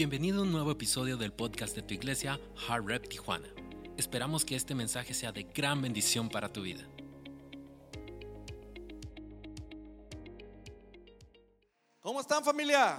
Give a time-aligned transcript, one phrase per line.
[0.00, 3.46] Bienvenido a un nuevo episodio del podcast de tu iglesia, Hard Rep Tijuana.
[3.98, 6.80] Esperamos que este mensaje sea de gran bendición para tu vida.
[12.00, 12.98] ¿Cómo están familia?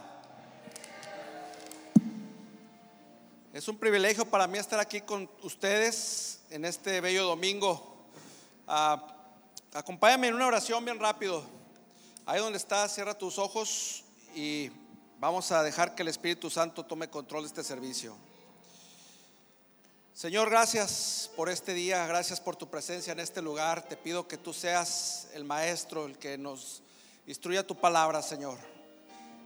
[3.51, 8.05] Es un privilegio para mí estar aquí con ustedes en este bello domingo.
[8.67, 9.07] Ah,
[9.73, 11.43] acompáñame en una oración bien rápido.
[12.27, 14.03] Ahí donde estás, cierra tus ojos
[14.35, 14.69] y
[15.21, 18.17] vamos a dejar que el Espíritu Santo tome control de este servicio.
[20.15, 23.87] Señor, gracias por este día, gracias por tu presencia en este lugar.
[23.87, 26.81] Te pido que tú seas el maestro, el que nos
[27.27, 28.57] instruya tu palabra, Señor.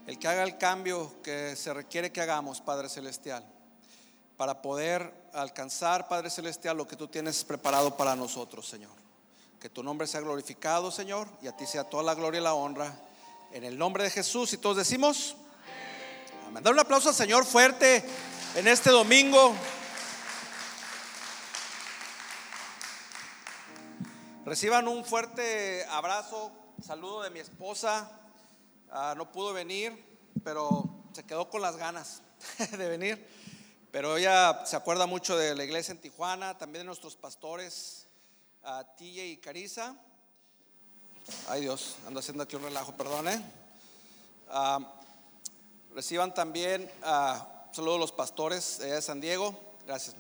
[0.07, 3.43] El que haga el cambio que se requiere que hagamos, Padre Celestial,
[4.37, 8.95] para poder alcanzar, Padre Celestial, lo que tú tienes preparado para nosotros, Señor.
[9.59, 12.53] Que tu nombre sea glorificado, Señor, y a ti sea toda la gloria y la
[12.53, 12.97] honra.
[13.51, 15.35] En el nombre de Jesús, y todos decimos,
[16.57, 16.73] amén.
[16.73, 18.03] Un aplauso al Señor fuerte
[18.55, 19.55] en este domingo.
[24.45, 28.09] Reciban un fuerte abrazo, saludo de mi esposa.
[28.89, 29.91] Ah, no pudo venir,
[30.43, 32.21] pero se quedó con las ganas
[32.71, 33.27] de venir.
[33.91, 38.07] Pero ella se acuerda mucho de la iglesia en Tijuana, también de nuestros pastores,
[38.63, 39.95] a Tilla y Carisa.
[41.49, 43.41] Ay Dios, ando haciendo aquí un relajo, perdone.
[44.49, 44.94] Ah,
[45.95, 49.57] reciban también a saludo a los pastores de San Diego.
[49.87, 50.13] Gracias.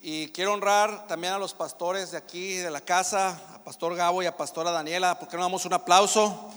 [0.00, 4.22] Y quiero honrar también a los pastores de aquí, de la casa, a Pastor Gabo
[4.22, 5.18] y a Pastora Daniela.
[5.18, 6.50] ¿Por qué no damos un aplauso?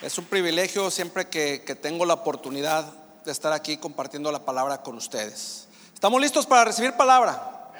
[0.00, 2.84] Es un privilegio siempre que, que tengo la oportunidad
[3.24, 5.66] de estar aquí compartiendo la palabra con ustedes.
[5.92, 7.72] ¿Estamos listos para recibir palabra?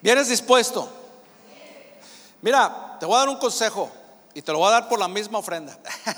[0.00, 0.90] ¿Vienes dispuesto?
[2.40, 3.90] Mira, te voy a dar un consejo
[4.34, 5.76] y te lo voy a dar por la misma ofrenda.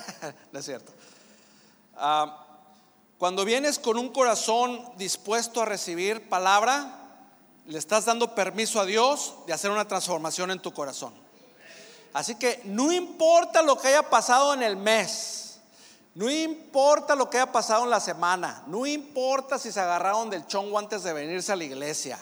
[0.53, 0.93] no es cierto.
[1.97, 2.45] Ah,
[3.17, 6.99] cuando vienes con un corazón dispuesto a recibir palabra,
[7.67, 11.15] le estás dando permiso a Dios de hacer una transformación en tu corazón.
[12.13, 15.61] Así que no importa lo que haya pasado en el mes,
[16.15, 20.47] no importa lo que haya pasado en la semana, no importa si se agarraron del
[20.47, 22.19] chongo antes de venirse a la iglesia.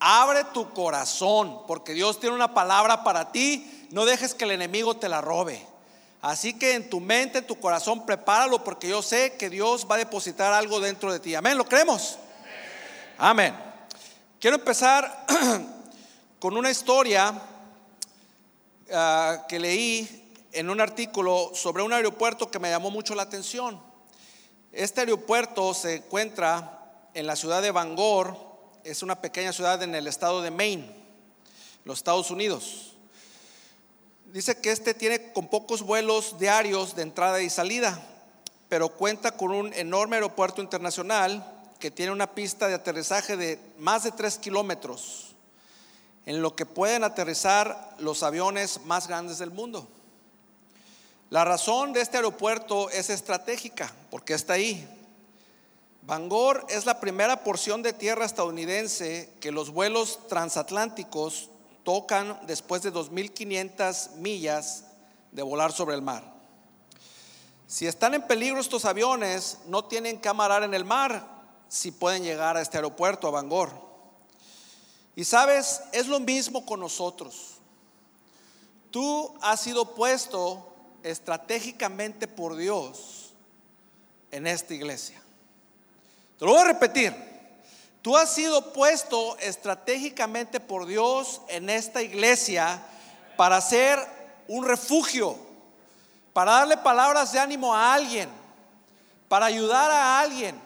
[0.00, 3.81] Abre tu corazón, porque Dios tiene una palabra para ti.
[3.92, 5.64] No dejes que el enemigo te la robe.
[6.22, 9.96] Así que en tu mente, en tu corazón, prepáralo, porque yo sé que Dios va
[9.96, 11.34] a depositar algo dentro de ti.
[11.34, 12.16] Amén, ¿lo creemos?
[13.18, 13.54] Amén.
[14.40, 15.26] Quiero empezar
[16.40, 17.32] con una historia
[18.88, 23.78] uh, que leí en un artículo sobre un aeropuerto que me llamó mucho la atención.
[24.72, 26.80] Este aeropuerto se encuentra
[27.12, 28.38] en la ciudad de Bangor,
[28.84, 30.90] es una pequeña ciudad en el estado de Maine,
[31.84, 32.91] los Estados Unidos.
[34.32, 38.00] Dice que este tiene con pocos vuelos diarios de entrada y salida,
[38.70, 41.46] pero cuenta con un enorme aeropuerto internacional
[41.78, 45.34] que tiene una pista de aterrizaje de más de 3 kilómetros,
[46.24, 49.86] en lo que pueden aterrizar los aviones más grandes del mundo.
[51.28, 54.88] La razón de este aeropuerto es estratégica, porque está ahí.
[56.06, 61.50] Bangor es la primera porción de tierra estadounidense que los vuelos transatlánticos
[61.84, 64.84] tocan después de 2.500 millas
[65.30, 66.32] de volar sobre el mar.
[67.66, 71.26] Si están en peligro estos aviones, no tienen que amarar en el mar
[71.68, 73.70] si pueden llegar a este aeropuerto, a Bangor.
[75.16, 77.52] Y sabes, es lo mismo con nosotros.
[78.90, 80.66] Tú has sido puesto
[81.02, 83.32] estratégicamente por Dios
[84.30, 85.22] en esta iglesia.
[86.38, 87.31] Te lo voy a repetir.
[88.02, 92.82] Tú has sido puesto estratégicamente por Dios en esta iglesia
[93.36, 94.04] para ser
[94.48, 95.36] un refugio,
[96.32, 98.28] para darle palabras de ánimo a alguien,
[99.28, 100.60] para ayudar a alguien,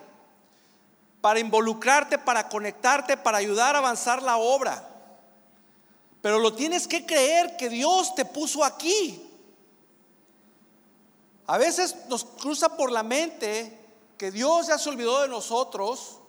[1.20, 4.88] para involucrarte, para conectarte, para ayudar a avanzar la obra.
[6.22, 9.22] Pero lo tienes que creer que Dios te puso aquí.
[11.46, 13.78] A veces nos cruza por la mente
[14.16, 16.20] que Dios ya se olvidó de nosotros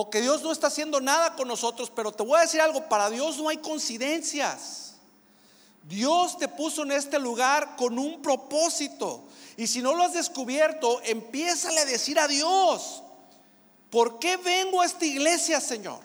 [0.00, 2.88] o que Dios no está haciendo nada con nosotros, pero te voy a decir algo,
[2.88, 4.94] para Dios no hay coincidencias.
[5.82, 9.24] Dios te puso en este lugar con un propósito.
[9.56, 13.02] Y si no lo has descubierto, empiézale a decir a Dios,
[13.90, 15.98] ¿por qué vengo a esta iglesia, Señor?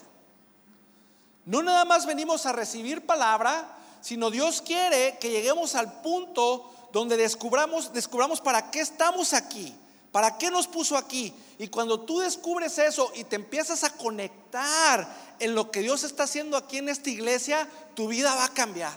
[1.45, 7.15] No nada más venimos a recibir palabra, sino Dios quiere que lleguemos al punto donde
[7.15, 9.75] descubramos, descubramos para qué estamos aquí.
[10.13, 11.33] ¿Para qué nos puso aquí?
[11.57, 15.07] Y cuando tú descubres eso y te empiezas a conectar
[15.39, 18.93] en lo que Dios está haciendo aquí en esta iglesia, tu vida va a cambiar.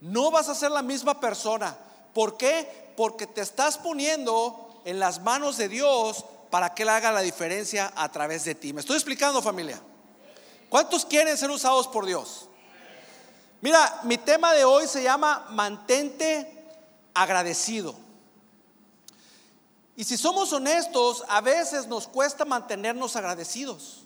[0.00, 1.76] No vas a ser la misma persona.
[2.14, 2.92] ¿Por qué?
[2.96, 7.92] Porque te estás poniendo en las manos de Dios para que Él haga la diferencia
[7.96, 8.72] a través de ti.
[8.72, 9.80] ¿Me estoy explicando familia?
[10.68, 12.48] ¿Cuántos quieren ser usados por Dios?
[13.60, 16.64] Mira, mi tema de hoy se llama mantente
[17.12, 18.05] agradecido.
[19.96, 24.04] Y si somos honestos, a veces nos cuesta mantenernos agradecidos.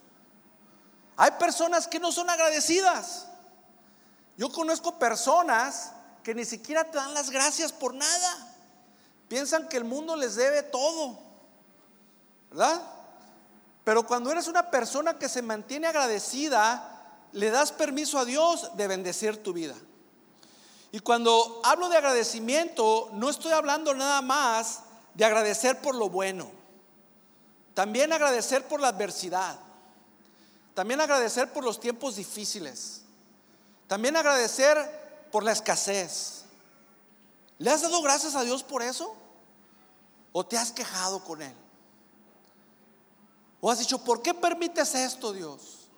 [1.17, 3.27] Hay personas que no son agradecidas.
[4.37, 5.93] Yo conozco personas
[6.23, 8.55] que ni siquiera te dan las gracias por nada.
[9.29, 11.19] Piensan que el mundo les debe todo.
[12.51, 12.81] ¿Verdad?
[13.83, 18.87] Pero cuando eres una persona que se mantiene agradecida, le das permiso a Dios de
[18.87, 19.75] bendecir tu vida.
[20.93, 24.85] Y cuando hablo de agradecimiento, no estoy hablando nada más
[25.15, 26.51] de agradecer por lo bueno.
[27.75, 29.59] También agradecer por la adversidad.
[30.75, 33.03] También agradecer por los tiempos difíciles.
[33.87, 36.45] También agradecer por la escasez.
[37.59, 39.15] ¿Le has dado gracias a Dios por eso?
[40.33, 41.55] ¿O te has quejado con Él?
[43.61, 45.89] ¿O has dicho, ¿por qué permites esto, Dios?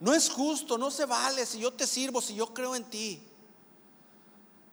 [0.00, 3.22] No es justo, no se vale si yo te sirvo, si yo creo en ti.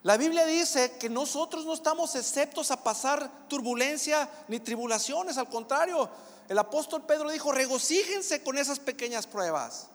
[0.04, 6.10] La Biblia dice que nosotros no estamos exceptos a pasar turbulencia ni tribulaciones, al contrario,
[6.46, 9.86] el apóstol Pedro dijo, regocíjense con esas pequeñas pruebas,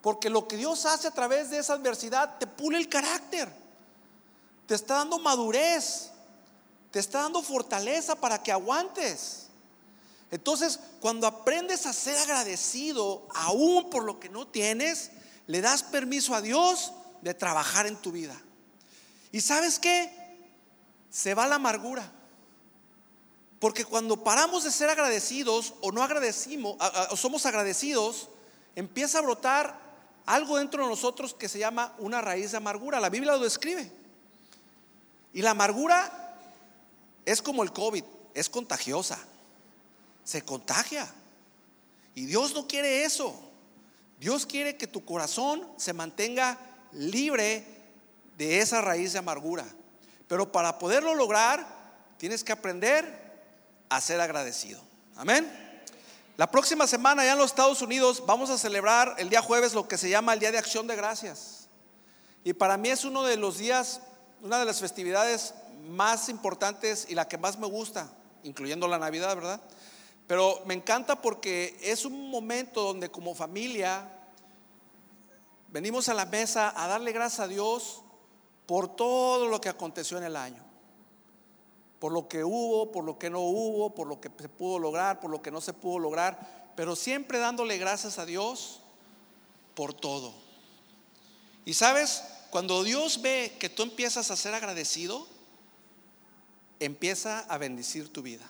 [0.00, 3.48] porque lo que Dios hace a través de esa adversidad te pule el carácter,
[4.66, 6.10] te está dando madurez,
[6.90, 9.46] te está dando fortaleza para que aguantes.
[10.32, 15.12] Entonces, cuando aprendes a ser agradecido aún por lo que no tienes,
[15.46, 16.92] le das permiso a Dios
[17.22, 18.34] de trabajar en tu vida.
[19.34, 20.12] ¿Y sabes qué?
[21.10, 22.08] Se va la amargura.
[23.58, 26.76] Porque cuando paramos de ser agradecidos o no agradecimos,
[27.10, 28.28] o somos agradecidos,
[28.76, 29.76] empieza a brotar
[30.24, 33.00] algo dentro de nosotros que se llama una raíz de amargura.
[33.00, 33.90] La Biblia lo describe.
[35.32, 36.38] Y la amargura
[37.24, 38.04] es como el COVID,
[38.34, 39.18] es contagiosa.
[40.22, 41.12] Se contagia.
[42.14, 43.34] Y Dios no quiere eso.
[44.20, 46.56] Dios quiere que tu corazón se mantenga
[46.92, 47.73] libre
[48.36, 49.64] de esa raíz de amargura.
[50.28, 51.66] Pero para poderlo lograr,
[52.16, 53.24] tienes que aprender
[53.88, 54.80] a ser agradecido.
[55.16, 55.50] Amén.
[56.36, 59.86] La próxima semana ya en los Estados Unidos vamos a celebrar el día jueves lo
[59.86, 61.68] que se llama el Día de Acción de Gracias.
[62.42, 64.00] Y para mí es uno de los días,
[64.42, 65.54] una de las festividades
[65.88, 68.10] más importantes y la que más me gusta,
[68.42, 69.60] incluyendo la Navidad, ¿verdad?
[70.26, 74.10] Pero me encanta porque es un momento donde como familia
[75.68, 78.03] venimos a la mesa a darle gracias a Dios
[78.66, 80.62] por todo lo que aconteció en el año.
[81.98, 85.20] Por lo que hubo, por lo que no hubo, por lo que se pudo lograr,
[85.20, 88.80] por lo que no se pudo lograr, pero siempre dándole gracias a Dios
[89.74, 90.32] por todo.
[91.64, 95.26] Y sabes, cuando Dios ve que tú empiezas a ser agradecido,
[96.78, 98.48] empieza a bendecir tu vida.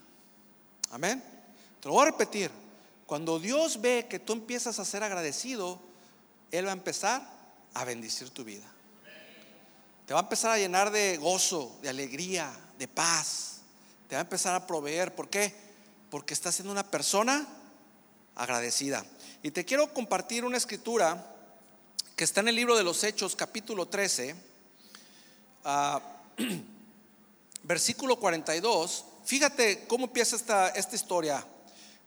[0.91, 1.23] Amén.
[1.81, 2.51] Te lo voy a repetir.
[3.07, 5.79] Cuando Dios ve que tú empiezas a ser agradecido,
[6.51, 7.29] Él va a empezar
[7.75, 8.74] a bendecir tu vida.
[10.07, 13.61] Te va a empezar a llenar de gozo, de alegría, de paz.
[14.09, 15.15] Te va a empezar a proveer.
[15.15, 15.55] ¿Por qué?
[16.11, 17.47] Porque estás siendo una persona
[18.35, 19.05] agradecida.
[19.43, 21.35] Y te quiero compartir una escritura
[22.17, 24.37] que está en el libro de los Hechos, capítulo 13,
[25.65, 26.01] ah,
[27.63, 29.07] versículo 42.
[29.25, 31.47] Fíjate cómo empieza esta, esta historia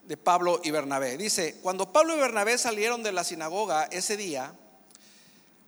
[0.05, 1.17] de Pablo y Bernabé.
[1.17, 4.53] Dice, cuando Pablo y Bernabé salieron de la sinagoga ese día,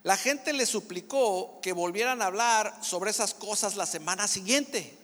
[0.02, 4.98] la gente le suplicó que volvieran a hablar sobre esas cosas la semana siguiente.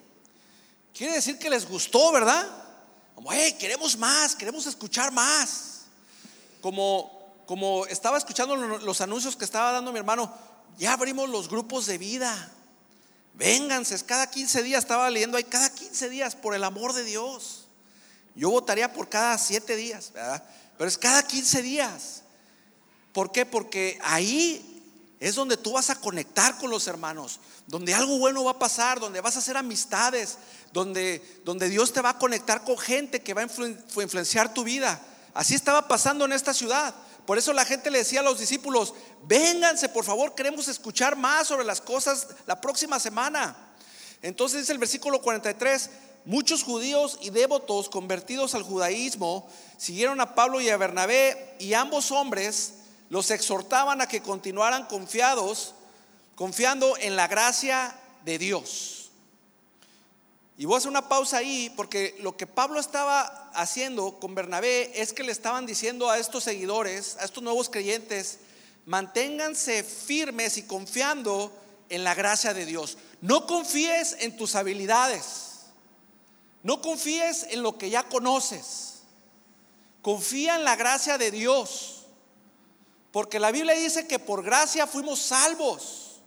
[0.95, 2.47] Quiere decir que les gustó, ¿verdad?
[3.15, 5.83] Como, hey, queremos más, queremos escuchar más.
[6.62, 10.33] Como, como estaba escuchando los anuncios que estaba dando mi hermano,
[10.79, 12.53] ya abrimos los grupos de vida.
[13.35, 17.67] Vénganse, cada 15 días, estaba leyendo ahí, cada 15 días, por el amor de Dios.
[18.35, 20.43] Yo votaría por cada 7 días, ¿verdad?
[20.79, 22.23] Pero es cada 15 días.
[23.12, 23.45] ¿Por qué?
[23.45, 24.75] Porque ahí
[25.18, 29.00] es donde tú vas a conectar con los hermanos, donde algo bueno va a pasar,
[29.00, 30.38] donde vas a hacer amistades,
[30.73, 35.00] donde, donde Dios te va a conectar con gente que va a influenciar tu vida.
[35.32, 36.94] Así estaba pasando en esta ciudad.
[37.25, 38.94] Por eso la gente le decía a los discípulos,
[39.25, 43.56] vénganse por favor, queremos escuchar más sobre las cosas la próxima semana.
[44.23, 45.90] Entonces dice el versículo 43,
[46.25, 52.12] muchos judíos y devotos convertidos al judaísmo siguieron a Pablo y a Bernabé y ambos
[52.12, 52.75] hombres
[53.09, 55.75] los exhortaban a que continuaran confiados,
[56.35, 59.11] confiando en la gracia de Dios.
[60.59, 64.91] Y voy a hacer una pausa ahí porque lo que Pablo estaba haciendo con Bernabé
[65.01, 68.39] es que le estaban diciendo a estos seguidores, a estos nuevos creyentes,
[68.87, 71.53] manténganse firmes y confiando
[71.91, 72.97] en la gracia de Dios.
[73.21, 75.47] No confíes en tus habilidades.
[76.63, 79.03] No confíes en lo que ya conoces.
[80.03, 81.96] Confía en la gracia de Dios.
[83.13, 86.21] Porque la Biblia dice que por gracia fuimos salvos.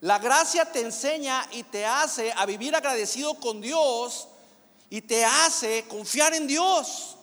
[0.00, 4.28] La gracia te enseña y te hace a vivir agradecido con Dios
[4.90, 7.16] y te hace confiar en Dios.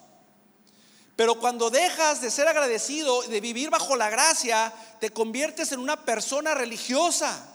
[1.16, 6.06] Pero cuando dejas de ser agradecido, de vivir bajo la gracia, te conviertes en una
[6.06, 7.46] persona religiosa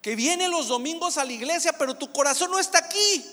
[0.00, 3.26] que viene los domingos a la iglesia, pero tu corazón no está aquí.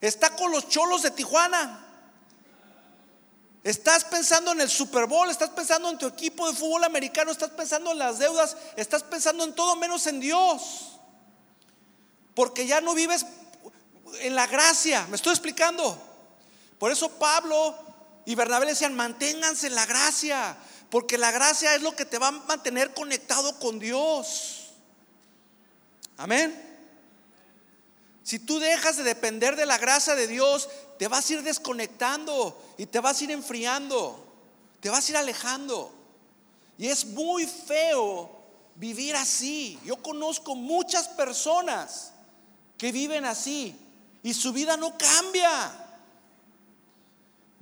[0.00, 1.81] Está con los cholos de Tijuana.
[3.64, 7.50] Estás pensando en el Super Bowl, estás pensando en tu equipo de fútbol americano, estás
[7.50, 10.98] pensando en las deudas, estás pensando en todo menos en Dios.
[12.34, 13.24] Porque ya no vives
[14.20, 15.06] en la gracia.
[15.08, 15.96] ¿Me estoy explicando?
[16.78, 17.76] Por eso Pablo
[18.24, 20.56] y Bernabé decían, manténganse en la gracia,
[20.90, 24.70] porque la gracia es lo que te va a mantener conectado con Dios.
[26.16, 26.71] Amén.
[28.22, 32.56] Si tú dejas de depender de la gracia de Dios, te vas a ir desconectando
[32.78, 34.24] y te vas a ir enfriando,
[34.80, 35.92] te vas a ir alejando.
[36.78, 38.30] Y es muy feo
[38.76, 39.78] vivir así.
[39.84, 42.12] Yo conozco muchas personas
[42.78, 43.76] que viven así
[44.22, 45.81] y su vida no cambia.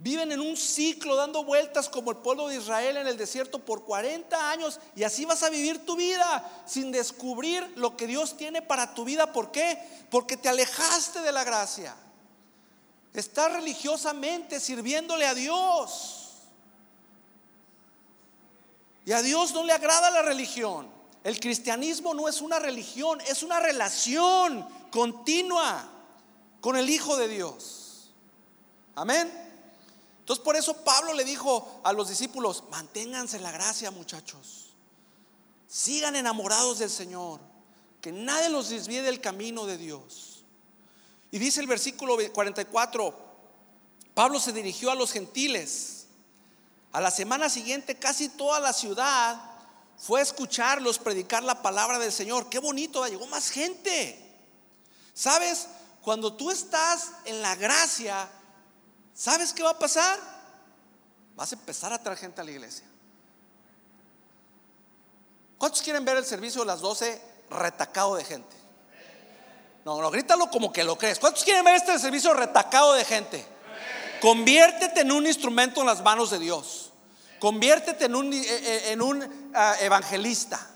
[0.03, 3.85] Viven en un ciclo dando vueltas como el pueblo de Israel en el desierto por
[3.85, 8.63] 40 años y así vas a vivir tu vida sin descubrir lo que Dios tiene
[8.63, 9.31] para tu vida.
[9.31, 9.79] ¿Por qué?
[10.11, 11.95] Porque te alejaste de la gracia.
[13.13, 16.31] Estás religiosamente sirviéndole a Dios.
[19.05, 20.89] Y a Dios no le agrada la religión.
[21.25, 25.87] El cristianismo no es una religión, es una relación continua
[26.63, 28.13] con el Hijo de Dios.
[28.95, 29.50] Amén.
[30.31, 34.67] Entonces por eso Pablo le dijo a los discípulos, manténganse la gracia muchachos,
[35.67, 37.41] sigan enamorados del Señor,
[38.01, 40.45] que nadie los desvíe del camino de Dios.
[41.33, 43.13] Y dice el versículo 44,
[44.15, 46.07] Pablo se dirigió a los gentiles.
[46.93, 49.37] A la semana siguiente casi toda la ciudad
[49.99, 52.49] fue a escucharlos predicar la palabra del Señor.
[52.49, 54.17] Qué bonito, llegó más gente.
[55.13, 55.67] ¿Sabes?
[56.03, 58.31] Cuando tú estás en la gracia,
[59.21, 60.19] ¿Sabes qué va a pasar?
[61.37, 62.87] Vas a empezar a traer gente a la iglesia.
[65.59, 68.57] ¿Cuántos quieren ver el servicio de las 12 retacado de gente?
[69.85, 71.19] No, no, grítalo como que lo crees.
[71.19, 73.45] ¿Cuántos quieren ver este servicio retacado de gente?
[74.23, 76.91] Conviértete en un instrumento en las manos de Dios.
[77.41, 80.67] Conviértete en un, eh, eh, ah, evangelista.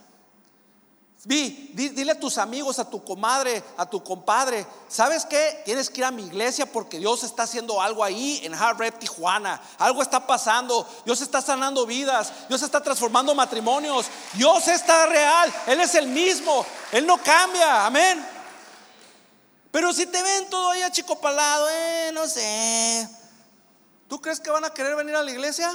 [1.27, 5.63] Vi, dile a tus amigos, a tu comadre, a tu compadre, ¿sabes qué?
[5.65, 8.99] Tienes que ir a mi iglesia porque Dios está haciendo algo ahí en Hard Rep
[8.99, 9.59] Tijuana.
[9.79, 10.87] Algo está pasando.
[11.07, 12.31] Dios está sanando vidas.
[12.49, 14.05] Dios está transformando matrimonios.
[14.35, 15.55] Dios está real.
[15.67, 16.67] Él es el mismo.
[16.93, 17.87] Él no cambia.
[17.87, 18.23] Amén.
[19.71, 23.09] Pero si te ven todo ahí achicopalado, eh, no sé.
[24.09, 25.73] ¿Tú crees que van a querer venir a la iglesia?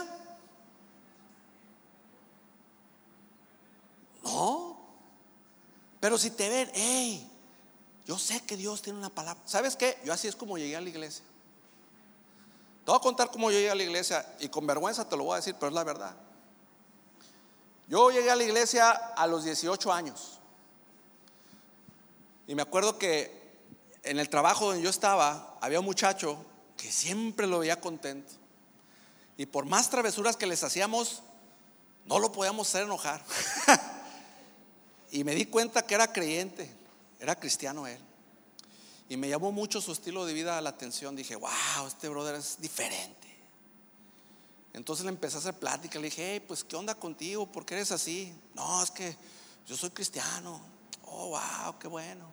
[4.24, 4.69] No.
[6.00, 7.30] Pero si te ven, hey,
[8.06, 9.42] yo sé que Dios tiene una palabra.
[9.46, 10.00] ¿Sabes qué?
[10.04, 11.24] Yo así es como llegué a la iglesia.
[12.86, 15.26] Te voy a contar cómo yo llegué a la iglesia y con vergüenza te lo
[15.26, 16.16] voy a decir, pero es la verdad.
[17.88, 20.40] Yo llegué a la iglesia a los 18 años.
[22.48, 23.38] Y me acuerdo que
[24.04, 26.44] en el trabajo donde yo estaba había un muchacho
[26.78, 28.32] que siempre lo veía contento.
[29.38, 31.22] Y por más travesuras que les hacíamos,
[32.06, 33.24] no lo podíamos hacer enojar.
[35.12, 36.72] Y me di cuenta que era creyente,
[37.20, 38.00] era cristiano él.
[39.10, 41.16] Y me llamó mucho su estilo de vida la atención.
[41.16, 43.28] Dije, wow, este brother es diferente.
[44.74, 45.98] Entonces le empecé a hacer plática.
[45.98, 47.48] Le dije, hey, pues, ¿qué onda contigo?
[47.48, 48.32] ¿Por qué eres así?
[48.54, 49.18] No, es que
[49.68, 50.62] yo soy cristiano.
[51.06, 52.32] Oh, wow, qué bueno.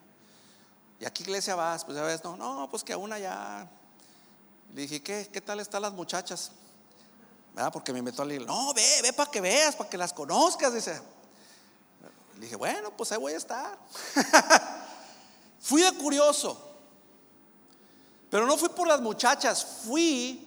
[1.00, 1.82] ¿Y a qué iglesia vas?
[1.84, 3.70] Pues ya ves, no, no, pues que a una ya.
[4.74, 6.52] Le dije, ¿qué, qué tal están las muchachas?
[7.54, 7.72] ¿Verdad?
[7.72, 8.38] Porque me meto a la.
[8.40, 10.74] No, ve, ve para que veas, para que las conozcas.
[10.74, 11.00] Dice,
[12.36, 13.78] le dije, bueno, pues ahí voy a estar.
[15.60, 16.62] fui de curioso.
[18.30, 20.46] Pero no fui por las muchachas, fui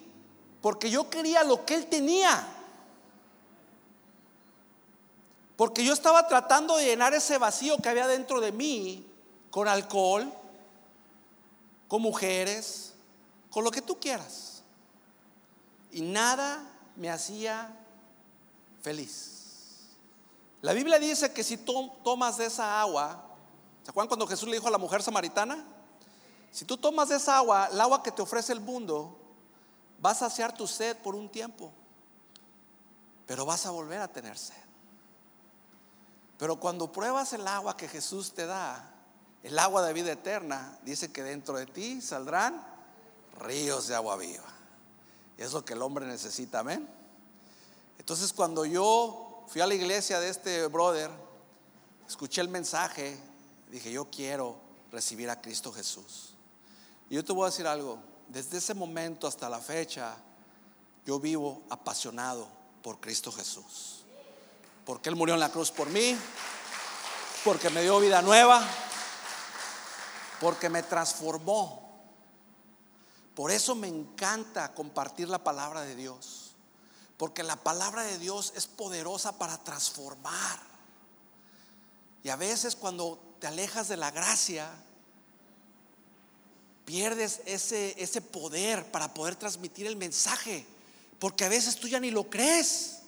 [0.61, 2.47] porque yo quería lo que él tenía.
[5.55, 9.05] Porque yo estaba tratando de llenar ese vacío que había dentro de mí
[9.49, 10.31] con alcohol,
[11.87, 12.93] con mujeres,
[13.49, 14.61] con lo que tú quieras.
[15.91, 16.63] Y nada
[16.95, 17.75] me hacía
[18.81, 19.38] feliz.
[20.61, 23.23] La Biblia dice que si tomas de esa agua,
[23.83, 25.65] ¿se acuerdan cuando Jesús le dijo a la mujer samaritana?
[26.51, 29.17] Si tú tomas de esa agua, el agua que te ofrece el mundo,
[30.01, 31.71] vas a saciar tu sed por un tiempo,
[33.25, 34.55] pero vas a volver a tener sed.
[36.37, 38.93] Pero cuando pruebas el agua que Jesús te da,
[39.43, 42.65] el agua de vida eterna, dice que dentro de ti saldrán
[43.39, 44.47] ríos de agua viva.
[45.37, 46.87] Es lo que el hombre necesita, amén.
[47.97, 51.09] Entonces cuando yo fui a la iglesia de este brother,
[52.07, 53.17] escuché el mensaje,
[53.71, 54.57] dije, yo quiero
[54.91, 56.35] recibir a Cristo Jesús.
[57.09, 60.15] Y yo te voy a decir algo, desde ese momento hasta la fecha,
[61.03, 62.47] yo vivo apasionado
[62.83, 64.03] por Cristo Jesús.
[64.85, 66.15] Porque Él murió en la cruz por mí,
[67.43, 68.61] porque me dio vida nueva,
[70.39, 71.89] porque me transformó.
[73.33, 76.48] Por eso me encanta compartir la palabra de Dios.
[77.19, 80.57] Porque la palabra de Dios es poderosa para transformar.
[82.23, 84.69] Y a veces cuando te alejas de la gracia,
[86.85, 90.65] pierdes ese, ese poder para poder transmitir el mensaje.
[91.19, 92.99] Porque a veces tú ya ni lo crees.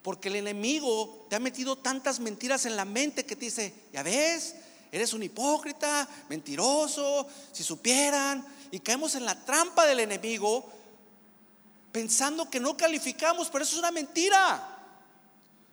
[0.00, 4.02] Porque el enemigo te ha metido tantas mentiras en la mente que te dice, ya
[4.02, 4.54] ves,
[4.90, 10.66] eres un hipócrita, mentiroso, si supieran, y caemos en la trampa del enemigo
[11.94, 14.68] pensando que no calificamos, pero eso es una mentira.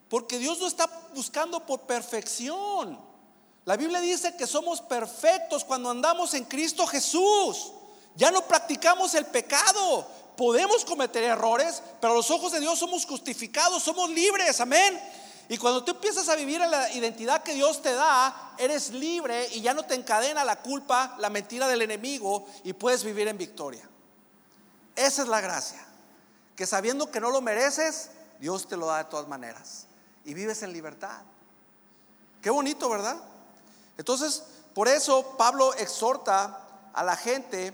[0.08, 2.96] Porque Dios no está buscando por perfección.
[3.64, 7.72] La Biblia dice que somos perfectos cuando andamos en Cristo Jesús.
[8.14, 10.06] Ya no practicamos el pecado.
[10.36, 14.60] Podemos cometer errores, pero a los ojos de Dios somos justificados, somos libres.
[14.60, 15.00] Amén.
[15.48, 19.48] Y cuando tú empiezas a vivir en la identidad que Dios te da, eres libre
[19.54, 23.36] y ya no te encadena la culpa, la mentira del enemigo y puedes vivir en
[23.36, 23.88] victoria.
[24.94, 25.88] Esa es la gracia.
[26.56, 29.86] Que sabiendo que no lo mereces, Dios te lo da de todas maneras.
[30.24, 31.22] Y vives en libertad.
[32.40, 33.16] Qué bonito, ¿verdad?
[33.96, 34.42] Entonces,
[34.74, 36.60] por eso Pablo exhorta
[36.92, 37.72] a la gente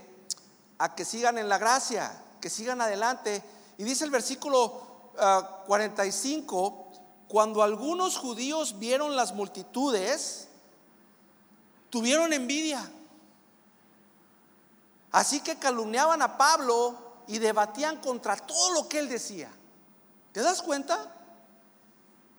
[0.77, 3.43] a que sigan en la gracia, que sigan adelante.
[3.77, 5.11] Y dice el versículo
[5.65, 10.47] 45, ah, cuando algunos judíos vieron las multitudes,
[11.89, 12.89] tuvieron envidia.
[15.11, 19.51] Así que calumniaban a Pablo y debatían contra todo lo que él decía.
[20.31, 21.13] ¿Te das cuenta?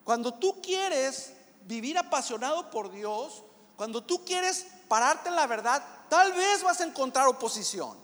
[0.03, 3.45] Cuando tú quieres vivir apasionado por Dios,
[3.77, 7.97] cuando tú quieres pararte en la verdad, tal vez vas a encontrar oposición.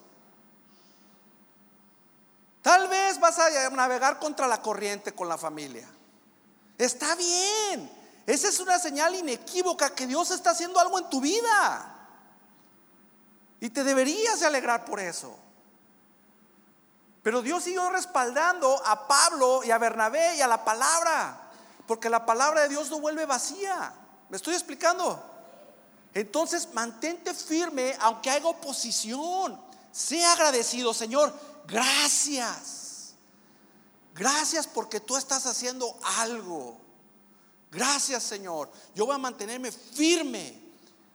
[2.63, 5.89] Tal vez vas a navegar contra la corriente con la familia.
[6.79, 7.91] Está bien.
[8.27, 11.97] Esa es una señal inequívoca que Dios está haciendo algo en tu vida.
[13.59, 15.46] Y te deberías de alegrar por eso.
[17.27, 21.51] Pero Dios siguió respaldando a Pablo y a Bernabé y a la palabra.
[21.85, 23.93] Porque la palabra de Dios no vuelve vacía.
[24.29, 25.21] ¿Me estoy explicando?
[26.15, 29.61] Entonces mantente firme aunque haya oposición.
[29.91, 31.35] Sea agradecido, Señor.
[31.67, 33.15] Gracias.
[34.15, 36.79] Gracias porque tú estás haciendo algo.
[37.73, 38.71] Gracias Señor.
[38.95, 40.63] Yo voy a mantenerme firme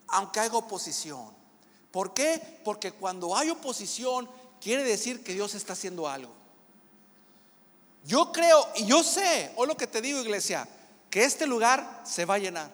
[0.10, 1.34] aunque haya oposición.
[1.89, 2.60] ¿Por qué?
[2.65, 4.30] Porque cuando hay oposición
[4.62, 6.32] quiere decir que Dios está haciendo algo.
[8.06, 10.67] Yo creo y yo sé, hoy lo que te digo iglesia,
[11.10, 12.71] que este lugar se va a llenar.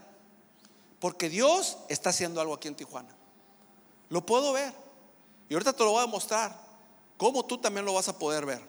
[0.99, 3.15] Porque Dios está haciendo algo aquí en Tijuana.
[4.09, 4.73] Lo puedo ver.
[5.49, 6.55] Y ahorita te lo voy a mostrar.
[7.17, 8.61] Cómo tú también lo vas a poder ver.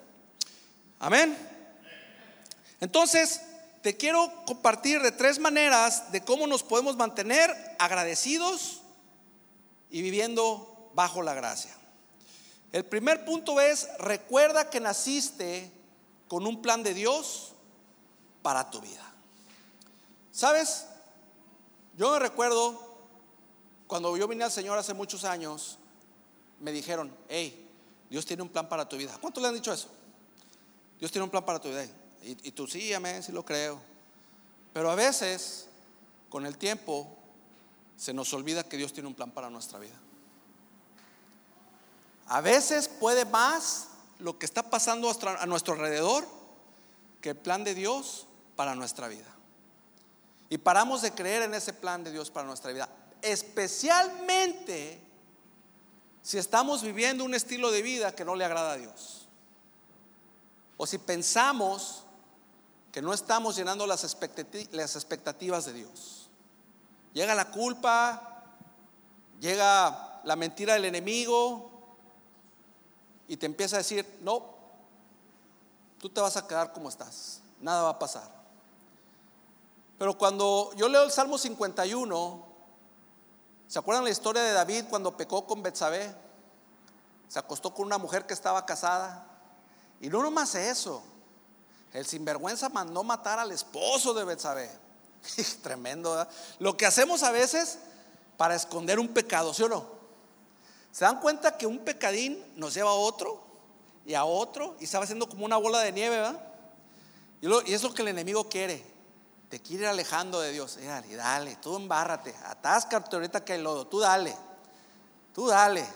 [0.99, 1.37] Amén.
[2.81, 3.41] Entonces,
[3.83, 8.83] te quiero compartir de tres maneras de cómo nos podemos mantener agradecidos
[9.91, 11.78] y viviendo bajo la gracia.
[12.73, 15.71] El primer punto es, recuerda que naciste
[16.29, 17.55] con un plan de Dios
[18.43, 19.05] para tu vida.
[20.31, 20.87] ¿Sabes?
[21.97, 22.89] Yo me recuerdo
[23.87, 25.79] cuando yo vine al Señor hace muchos años,
[26.61, 27.69] me dijeron, hey,
[28.11, 29.17] Dios tiene un plan para tu vida.
[29.21, 29.89] ¿Cuántos le han dicho eso?
[30.99, 31.87] Dios tiene un plan para tu vida.
[32.23, 33.81] Y, tú sí, amén, sí lo creo.
[34.73, 35.69] Pero a veces,
[36.29, 37.09] con el tiempo,
[37.97, 39.99] se nos olvida que Dios tiene un plan para nuestra vida.
[42.29, 43.89] A veces puede más
[44.19, 46.27] lo que está pasando a nuestro alrededor
[47.21, 49.27] que el plan de Dios para nuestra vida.
[50.51, 52.89] Y paramos de creer en ese plan de Dios para nuestra vida.
[53.23, 55.01] Especialmente
[56.23, 59.27] si estamos viviendo un estilo de vida que no le agrada a Dios.
[60.77, 62.05] O si pensamos
[62.93, 66.29] que no estamos llenando las expectativas de Dios.
[67.15, 68.45] Llega la culpa,
[69.41, 71.78] llega la mentira del enemigo
[73.29, 74.43] y te empieza a decir, no,
[76.01, 78.29] tú te vas a quedar como estás, nada va a pasar.
[79.99, 82.45] Pero cuando yo leo el Salmo 51,
[83.67, 86.15] ¿se acuerdan la historia de David cuando pecó con Betsabé?
[87.29, 89.27] Se acostó con una mujer que estaba casada.
[90.01, 91.03] Y no nomás eso,
[91.93, 94.71] el sinvergüenza mandó matar al esposo de Betsabé.
[95.63, 96.13] Tremendo.
[96.13, 96.29] ¿verdad?
[96.61, 97.79] Lo que hacemos a veces
[98.37, 99.98] para esconder un pecado, ¿sí o no?
[100.99, 103.41] ¿Se dan cuenta que un pecadín nos lleva a otro
[104.05, 106.41] y a otro y se va haciendo como una bola de nieve, ¿verdad?
[107.41, 108.85] Y, lo- y es lo que el enemigo quiere.
[109.49, 110.77] Te quiere ir alejando de Dios.
[110.85, 114.35] Dale, dale, tú embárrate, atáscate ahorita que hay lodo, tú dale,
[115.33, 115.87] tú dale.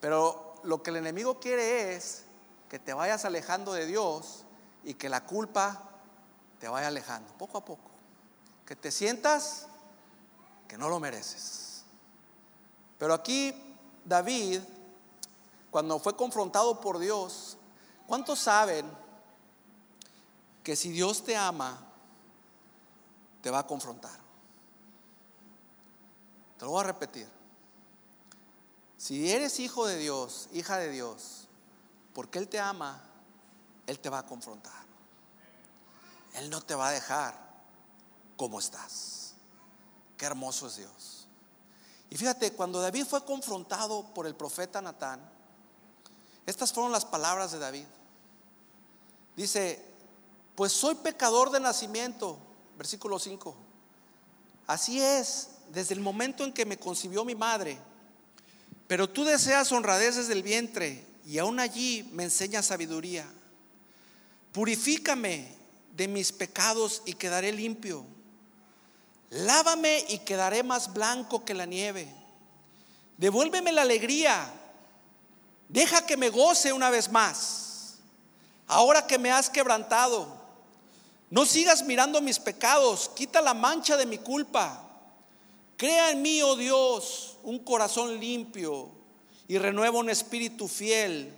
[0.00, 2.22] Pero lo que el enemigo quiere es
[2.70, 4.46] que te vayas alejando de Dios
[4.84, 5.82] y que la culpa
[6.58, 7.90] te vaya alejando, poco a poco.
[8.64, 9.66] Que te sientas
[10.66, 11.82] que no lo mereces.
[12.98, 13.66] Pero aquí
[14.10, 14.60] David,
[15.70, 17.56] cuando fue confrontado por Dios,
[18.08, 18.84] ¿cuántos saben
[20.64, 21.78] que si Dios te ama,
[23.40, 24.18] te va a confrontar?
[26.58, 27.28] Te lo voy a repetir.
[28.96, 31.46] Si eres hijo de Dios, hija de Dios,
[32.12, 33.00] porque Él te ama,
[33.86, 34.82] Él te va a confrontar.
[36.34, 37.38] Él no te va a dejar
[38.36, 39.34] como estás.
[40.16, 41.19] Qué hermoso es Dios.
[42.10, 45.20] Y fíjate, cuando David fue confrontado por el profeta Natán,
[46.44, 47.86] estas fueron las palabras de David.
[49.36, 49.80] Dice,
[50.56, 52.36] pues soy pecador de nacimiento,
[52.76, 53.56] versículo 5.
[54.66, 57.78] Así es, desde el momento en que me concibió mi madre.
[58.88, 63.24] Pero tú deseas honradez desde el vientre y aún allí me enseñas sabiduría.
[64.52, 65.56] Purifícame
[65.94, 68.04] de mis pecados y quedaré limpio.
[69.30, 72.12] Lávame y quedaré más blanco que la nieve.
[73.16, 74.52] Devuélveme la alegría.
[75.68, 77.98] Deja que me goce una vez más.
[78.66, 80.26] Ahora que me has quebrantado,
[81.30, 83.08] no sigas mirando mis pecados.
[83.14, 84.84] Quita la mancha de mi culpa.
[85.76, 88.90] Crea en mí, oh Dios, un corazón limpio
[89.46, 91.32] y renueva un espíritu fiel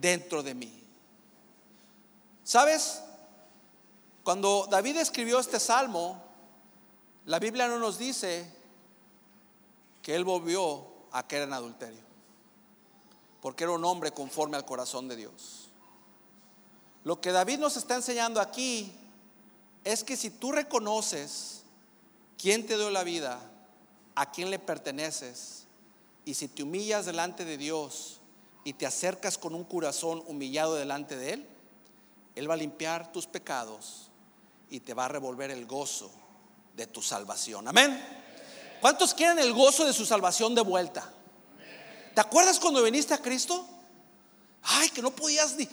[0.00, 0.82] dentro de mí.
[2.42, 3.02] ¿Sabes?
[4.22, 6.25] Cuando David escribió este salmo,
[7.26, 8.48] la Biblia no nos dice
[10.00, 12.00] que él volvió a caer en adulterio,
[13.42, 15.68] porque era un hombre conforme al corazón de Dios.
[17.02, 18.92] Lo que David nos está enseñando aquí
[19.82, 21.62] es que si tú reconoces
[22.38, 23.40] quién te dio la vida,
[24.14, 25.64] a quién le perteneces,
[26.24, 28.20] y si te humillas delante de Dios
[28.62, 31.48] y te acercas con un corazón humillado delante de Él,
[32.36, 34.10] Él va a limpiar tus pecados
[34.70, 36.12] y te va a revolver el gozo
[36.76, 37.66] de tu salvación.
[37.66, 38.00] Amén.
[38.80, 41.10] ¿Cuántos quieren el gozo de su salvación de vuelta?
[42.14, 43.66] ¿Te acuerdas cuando viniste a Cristo?
[44.62, 45.68] Ay, que no podías ni,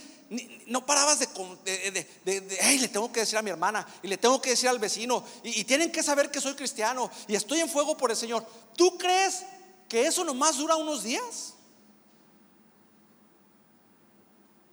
[0.67, 1.27] no parabas de,
[1.65, 4.51] de, de- de- "Ay, le tengo que decir a mi hermana y le tengo que
[4.51, 7.95] decir al vecino y, y tienen que saber que soy cristiano y estoy en fuego
[7.97, 8.45] por el Señor.
[8.75, 9.43] ¿Tú crees
[9.89, 11.53] que eso nomás dura unos días?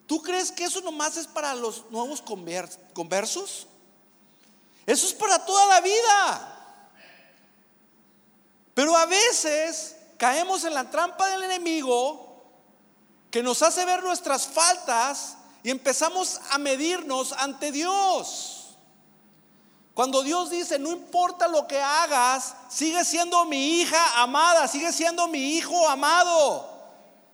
[0.07, 3.67] ¿Tú crees que eso nomás es para los nuevos conver- conversos?
[4.87, 6.57] Eso es para toda la vida.
[8.75, 12.31] Pero a veces caemos en la trampa del enemigo
[13.31, 18.77] que nos hace ver nuestras faltas y empezamos a medirnos ante Dios.
[19.95, 25.29] Cuando Dios dice, no importa lo que hagas, sigue siendo mi hija amada, sigue siendo
[25.29, 26.69] mi hijo amado.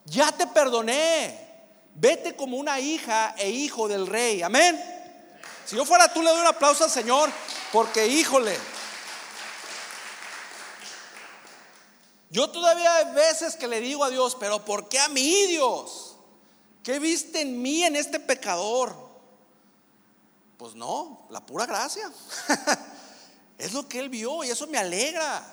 [0.04, 1.46] Ya te perdoné.
[1.94, 4.42] Vete como una hija e hijo del rey.
[4.42, 4.95] Amén.
[5.66, 7.28] Si yo fuera tú, le doy un aplauso al Señor,
[7.72, 8.56] porque híjole.
[12.30, 16.16] Yo todavía hay veces que le digo a Dios, pero ¿por qué a mí, Dios?
[16.84, 18.94] ¿Qué viste en mí, en este pecador?
[20.56, 22.12] Pues no, la pura gracia.
[23.58, 25.44] es lo que Él vio y eso me alegra,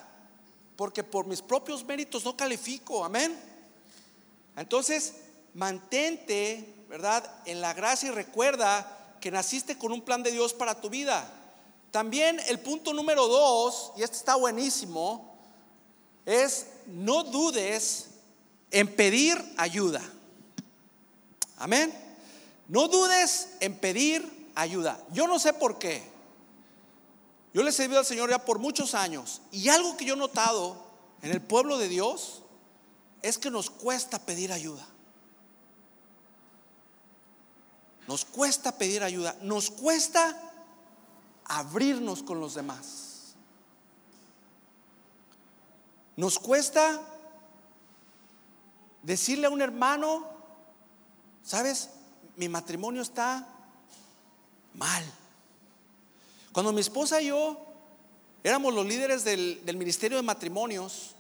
[0.76, 3.40] porque por mis propios méritos no califico, amén.
[4.56, 5.16] Entonces,
[5.56, 7.32] mantente, ¿verdad?
[7.46, 11.26] En la gracia y recuerda que naciste con un plan de Dios para tu vida.
[11.92, 15.40] También el punto número dos, y este está buenísimo,
[16.26, 18.08] es no dudes
[18.70, 20.02] en pedir ayuda.
[21.56, 21.98] Amén.
[22.68, 25.02] No dudes en pedir ayuda.
[25.14, 26.04] Yo no sé por qué.
[27.54, 29.42] Yo le he servido al Señor ya por muchos años.
[29.54, 30.76] Y algo que yo he notado
[31.22, 32.42] en el pueblo de Dios
[33.22, 34.86] es que nos cuesta pedir ayuda.
[38.08, 39.36] Nos cuesta pedir ayuda.
[39.42, 40.38] Nos cuesta
[41.46, 43.36] abrirnos con los demás.
[46.16, 47.02] Nos cuesta
[49.02, 50.26] decirle a un hermano,
[51.44, 51.90] ¿sabes?
[52.36, 53.48] Mi matrimonio está
[54.76, 55.04] mal.
[56.52, 57.58] Cuando mi esposa y yo
[58.44, 61.16] éramos los líderes del, del Ministerio de Matrimonios,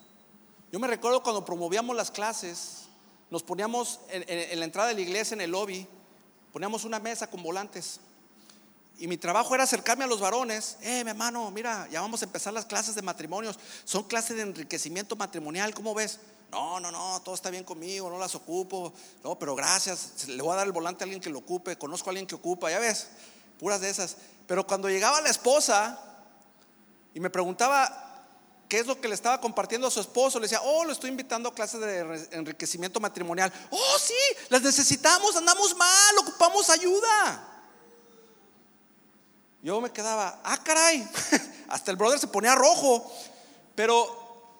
[0.71, 2.83] yo me recuerdo cuando promovíamos las clases,
[3.31, 5.87] nos poníamos en, en- en la entrada de la iglesia, en el lobby,
[6.53, 7.99] poníamos una mesa con volantes.
[8.99, 10.77] Y mi trabajo era acercarme a los varones.
[10.81, 13.59] Eh, mi hermano, mira, ya vamos a empezar las clases de matrimonios.
[13.83, 16.19] Son clases de enriquecimiento matrimonial, ¿cómo ves?
[16.51, 18.93] No, no, no, todo está bien conmigo, no las ocupo.
[19.23, 20.27] No, pero gracias.
[20.27, 21.75] Le voy a dar el volante a alguien que lo ocupe.
[21.75, 23.07] Conozco a alguien que ocupa, ya ves,
[23.59, 24.15] puras de esas.
[24.45, 25.99] Pero cuando llegaba la esposa
[27.15, 28.02] y me preguntaba
[28.73, 31.11] qué es lo que le estaba compartiendo a su esposo, le decía, oh, lo estoy
[31.11, 33.53] invitando a clases de enriquecimiento matrimonial.
[33.69, 34.15] Oh, sí,
[34.49, 37.67] las necesitamos, andamos mal, ocupamos ayuda.
[39.61, 41.07] Yo me quedaba, ah, caray,
[41.69, 43.13] hasta el brother se ponía rojo,
[43.75, 44.57] pero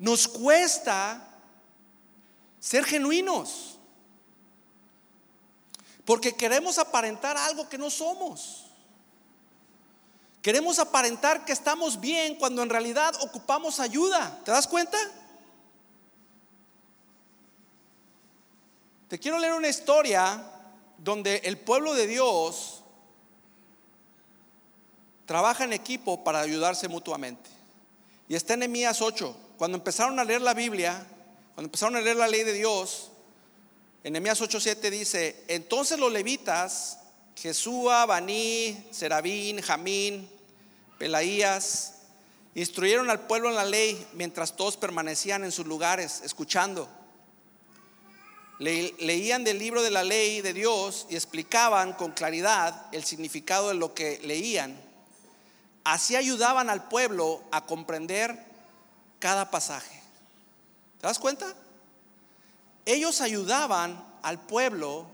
[0.00, 1.28] nos cuesta
[2.58, 3.78] ser genuinos,
[6.04, 8.65] porque queremos aparentar algo que no somos.
[10.46, 14.40] Queremos aparentar que estamos bien cuando en realidad ocupamos ayuda.
[14.44, 14.96] ¿Te das cuenta?
[19.08, 20.40] Te quiero leer una historia
[20.98, 22.84] donde el pueblo de Dios
[25.24, 27.50] trabaja en equipo para ayudarse mutuamente.
[28.28, 29.36] Y está en Nehemías 8.
[29.58, 31.04] Cuando empezaron a leer la Biblia,
[31.56, 33.10] cuando empezaron a leer la ley de Dios,
[34.04, 37.00] en Nehemías 8:7 dice, entonces los levitas,
[37.34, 40.35] Jesúa, Baní, Serabín, Jamín,
[40.98, 41.94] Pelaías,
[42.54, 46.88] instruyeron al pueblo en la ley mientras todos permanecían en sus lugares escuchando.
[48.58, 53.74] leían del libro de la ley de Dios y explicaban con claridad el significado de
[53.74, 54.74] lo que leían.
[55.84, 58.42] Así ayudaban al pueblo a comprender
[59.18, 60.02] cada pasaje.
[61.00, 61.54] ¿Te das cuenta?
[62.86, 65.06] Ellos ayudaban al pueblo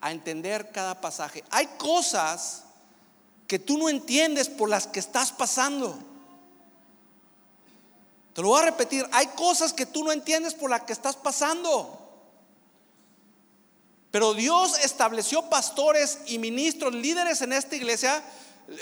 [0.00, 1.44] a entender cada pasaje.
[1.50, 2.64] Hay cosas
[3.46, 5.98] que tú no entiendes por las que estás pasando.
[8.34, 11.16] Te lo voy a repetir, hay cosas que tú no entiendes por las que estás
[11.16, 12.00] pasando.
[14.10, 18.22] Pero Dios estableció pastores y ministros, líderes en esta iglesia.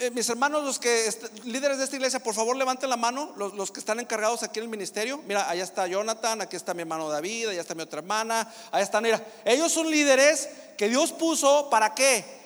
[0.01, 1.09] Eh, mis hermanos, los que
[1.45, 4.59] líderes de esta iglesia, por favor levanten la mano, los, los, que están encargados aquí
[4.59, 5.21] en el ministerio.
[5.27, 8.85] Mira, allá está Jonathan, aquí está mi hermano David, allá está mi otra hermana, allá
[8.85, 12.42] están, mira, ellos son líderes que Dios puso para qué?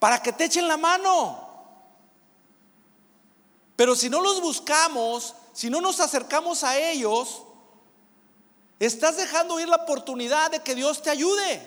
[0.00, 1.48] Para que te echen la mano.
[3.76, 7.42] Pero si no los buscamos, si no nos acercamos a ellos,
[8.80, 11.62] estás dejando ir la oportunidad de que Dios te ayude.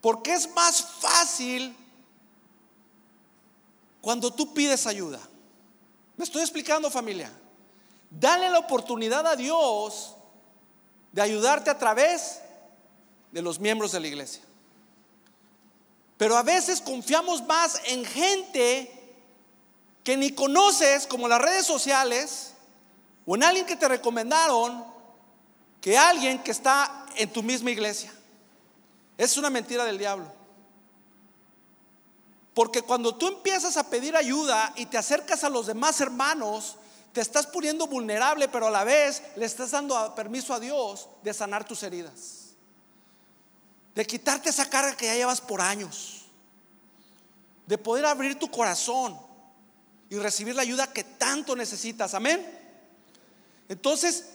[0.00, 1.76] Porque es más fácil
[4.00, 5.20] cuando tú pides ayuda.
[6.16, 7.32] ¿Me estoy explicando familia?
[8.10, 10.16] Dale la oportunidad a Dios
[11.12, 12.40] de ayudarte a través
[13.30, 14.42] de los miembros de la iglesia.
[16.22, 18.88] Pero a veces confiamos más en gente
[20.04, 22.52] que ni conoces, como las redes sociales,
[23.26, 24.84] o en alguien que te recomendaron,
[25.80, 28.14] que alguien que está en tu misma iglesia.
[29.18, 30.32] Es una mentira del diablo.
[32.54, 36.76] Porque cuando tú empiezas a pedir ayuda y te acercas a los demás hermanos,
[37.12, 41.34] te estás poniendo vulnerable, pero a la vez le estás dando permiso a Dios de
[41.34, 42.41] sanar tus heridas
[43.94, 46.22] de quitarte esa carga que ya llevas por años,
[47.66, 49.18] de poder abrir tu corazón
[50.08, 52.14] y recibir la ayuda que tanto necesitas.
[52.14, 52.44] Amén.
[53.68, 54.26] Entonces,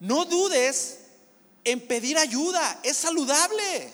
[0.00, 1.00] no dudes
[1.64, 3.92] en pedir ayuda, es saludable.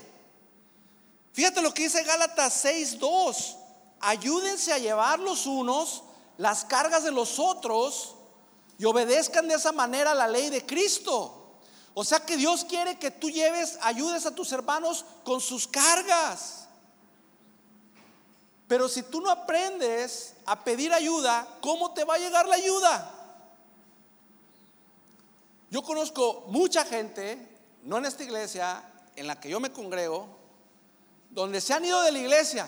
[1.32, 3.56] Fíjate lo que dice Gálatas 6:2.
[4.00, 6.02] Ayúdense a llevar los unos
[6.38, 8.16] las cargas de los otros
[8.78, 11.41] y obedezcan de esa manera la ley de Cristo.
[11.94, 16.66] O sea que Dios quiere que tú lleves, ayudes a tus hermanos con sus cargas.
[18.66, 23.22] Pero si tú no aprendes a pedir ayuda, ¿cómo te va a llegar la ayuda?
[25.70, 27.38] Yo conozco mucha gente,
[27.82, 28.82] no en esta iglesia,
[29.14, 30.26] en la que yo me congrego,
[31.28, 32.66] donde se han ido de la iglesia.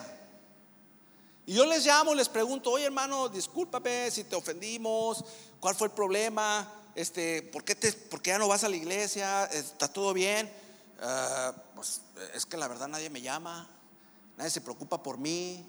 [1.47, 5.23] Y yo les llamo, les pregunto, oye hermano, discúlpame si te ofendimos,
[5.59, 6.67] ¿cuál fue el problema?
[6.95, 9.45] Este, ¿por qué, te, ya no vas a la iglesia?
[9.45, 10.51] ¿Está todo bien?
[11.01, 12.01] Ah, pues
[12.33, 13.69] es que la verdad nadie me llama,
[14.37, 15.65] nadie se preocupa por mí.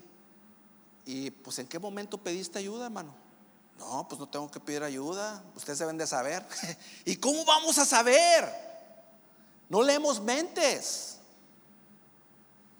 [1.04, 3.14] Y pues ¿en qué momento pediste ayuda, hermano?
[3.78, 6.46] No, pues no tengo que pedir ayuda, ustedes deben de saber.
[7.04, 8.48] ¿Y cómo vamos a saber?
[9.68, 11.18] No leemos mentes.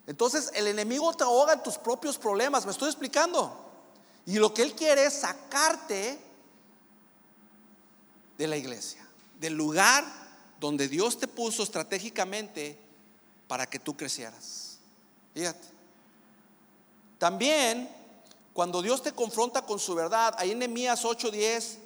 [0.06, 3.64] Entonces el enemigo te ahoga en tus propios problemas, ¿me estoy explicando?
[4.24, 6.25] Y lo que él quiere es sacarte
[8.38, 9.07] de la iglesia,
[9.40, 10.05] del lugar
[10.61, 12.79] donde Dios te puso estratégicamente
[13.49, 14.79] para que tú crecieras.
[15.35, 15.66] Fíjate.
[17.18, 17.88] También,
[18.53, 21.79] cuando Dios te confronta con su verdad, ahí en Nehemías 8:10,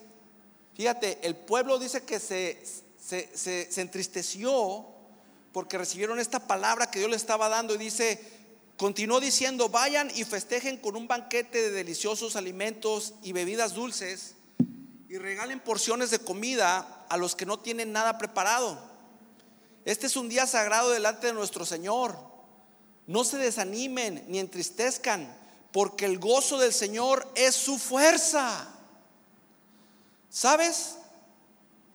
[0.75, 2.65] fíjate, el pueblo dice que se,
[3.01, 4.87] se, se, se entristeció
[5.53, 8.21] porque recibieron esta palabra que Dios le estaba dando y dice,
[8.77, 14.37] continuó diciendo, vayan y festejen con un banquete de deliciosos alimentos y bebidas dulces
[15.11, 18.79] y regalen porciones de comida a los que no tienen nada preparado.
[19.85, 22.17] Este es un día sagrado delante de nuestro Señor.
[23.09, 25.37] No se desanimen ni entristezcan,
[25.73, 28.69] porque el gozo del Señor es su fuerza.
[30.29, 30.95] ¿Sabes?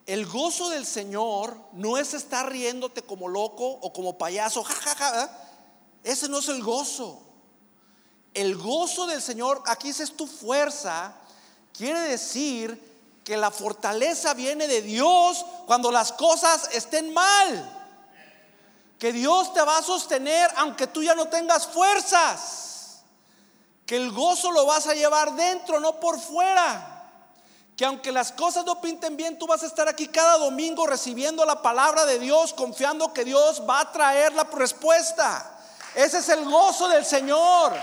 [0.05, 5.29] El gozo del Señor no es estar riéndote como loco o como payaso, jajaja.
[6.03, 7.23] Ese no es el gozo.
[8.33, 11.15] El gozo del Señor, aquí es tu fuerza,
[11.71, 12.93] quiere decir
[13.25, 17.71] que la fortaleza viene de Dios cuando las cosas estén mal.
[18.99, 23.01] Que Dios te va a sostener aunque tú ya no tengas fuerzas.
[23.85, 26.93] Que el gozo lo vas a llevar dentro, no por fuera
[27.75, 31.43] que aunque las cosas no pinten bien, tú vas a estar aquí cada domingo recibiendo
[31.45, 35.59] la palabra de Dios, confiando que Dios va a traer la respuesta.
[35.93, 37.73] Ese es el gozo del Señor.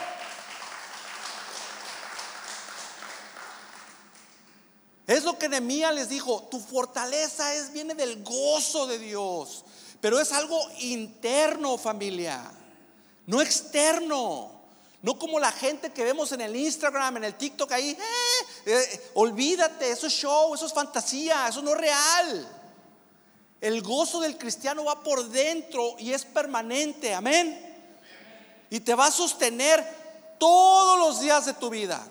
[5.12, 9.62] Es lo que Nehemías les dijo, tu fortaleza es viene del gozo de Dios,
[10.01, 12.51] pero es algo interno, familia,
[13.27, 14.51] no externo.
[15.03, 17.90] No como la gente que vemos en el Instagram, en el TikTok ahí.
[17.90, 17.98] Eh,
[18.66, 22.48] eh, olvídate, eso es show, eso es fantasía, eso no es real.
[23.61, 27.61] El gozo del cristiano va por dentro y es permanente, amén.
[28.70, 29.85] Y te va a sostener
[30.38, 32.03] todos los días de tu vida.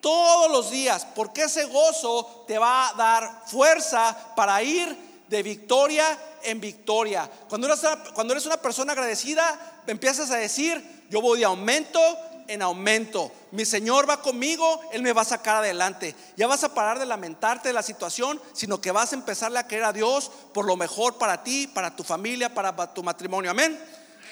[0.00, 4.96] Todos los días, porque ese gozo te va a dar fuerza para ir
[5.28, 6.04] de victoria
[6.42, 7.28] en victoria.
[7.48, 7.80] Cuando eres,
[8.14, 12.00] cuando eres una persona agradecida, empiezas a decir, yo voy de aumento
[12.48, 13.32] en aumento.
[13.50, 16.14] Mi Señor va conmigo, Él me va a sacar adelante.
[16.36, 19.66] Ya vas a parar de lamentarte de la situación, sino que vas a empezarle a
[19.66, 23.50] creer a Dios por lo mejor para ti, para tu familia, para tu matrimonio.
[23.50, 23.78] Amén.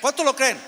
[0.01, 0.59] ¿Cuánto lo creen?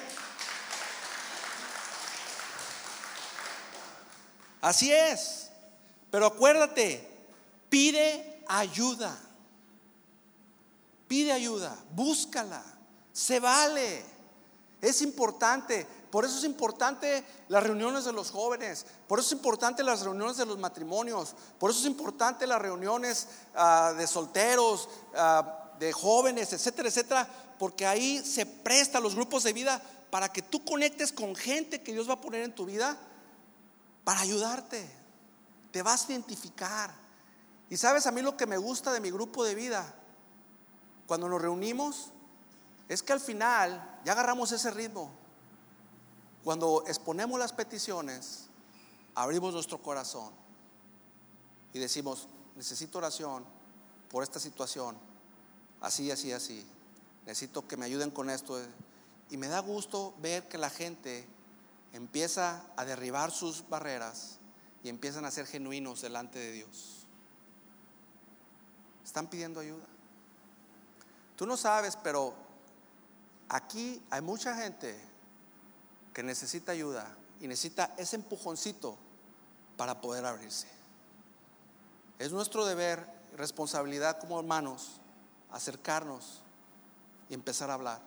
[4.61, 5.51] Así es.
[6.11, 7.07] Pero acuérdate,
[7.69, 9.17] pide ayuda.
[11.09, 12.63] Pide ayuda, búscala.
[13.13, 14.05] Se vale.
[14.81, 15.87] Es importante.
[16.11, 20.39] Por eso es importante las reuniones de los jóvenes, por eso es importante las reuniones
[20.39, 26.55] de los matrimonios, por eso es importante las reuniones ah, de solteros, ah, de jóvenes,
[26.55, 31.35] etcétera, etcétera, porque ahí se presta los grupos de vida para que tú conectes con
[31.35, 32.97] gente que Dios va a poner en tu vida
[34.07, 34.89] para ayudarte.
[35.73, 36.95] Te vas a identificar.
[37.69, 39.97] Y sabes a mí lo que me gusta de mi grupo de vida,
[41.09, 42.13] cuando nos reunimos,
[42.89, 45.11] es que al final ya agarramos ese ritmo.
[46.45, 48.47] Cuando exponemos las peticiones,
[49.17, 50.33] abrimos nuestro corazón
[51.73, 53.45] y decimos, necesito oración
[54.09, 54.97] por esta situación,
[55.81, 56.65] así, así, así.
[57.27, 58.57] Necesito que me ayuden con esto.
[59.31, 61.27] Y me da gusto ver que la gente
[61.97, 64.39] empieza a derribar sus barreras
[64.83, 67.07] y empiezan a ser genuinos delante de Dios.
[69.05, 69.85] Están pidiendo ayuda.
[71.37, 72.35] Tú no sabes, pero
[73.49, 74.99] aquí hay mucha gente
[76.13, 78.97] que necesita ayuda y necesita ese empujoncito
[79.77, 80.69] para poder abrirse.
[82.19, 83.07] Es nuestro deber,
[83.37, 85.01] responsabilidad como hermanos,
[85.51, 86.41] acercarnos
[87.29, 88.01] y empezar a hablar.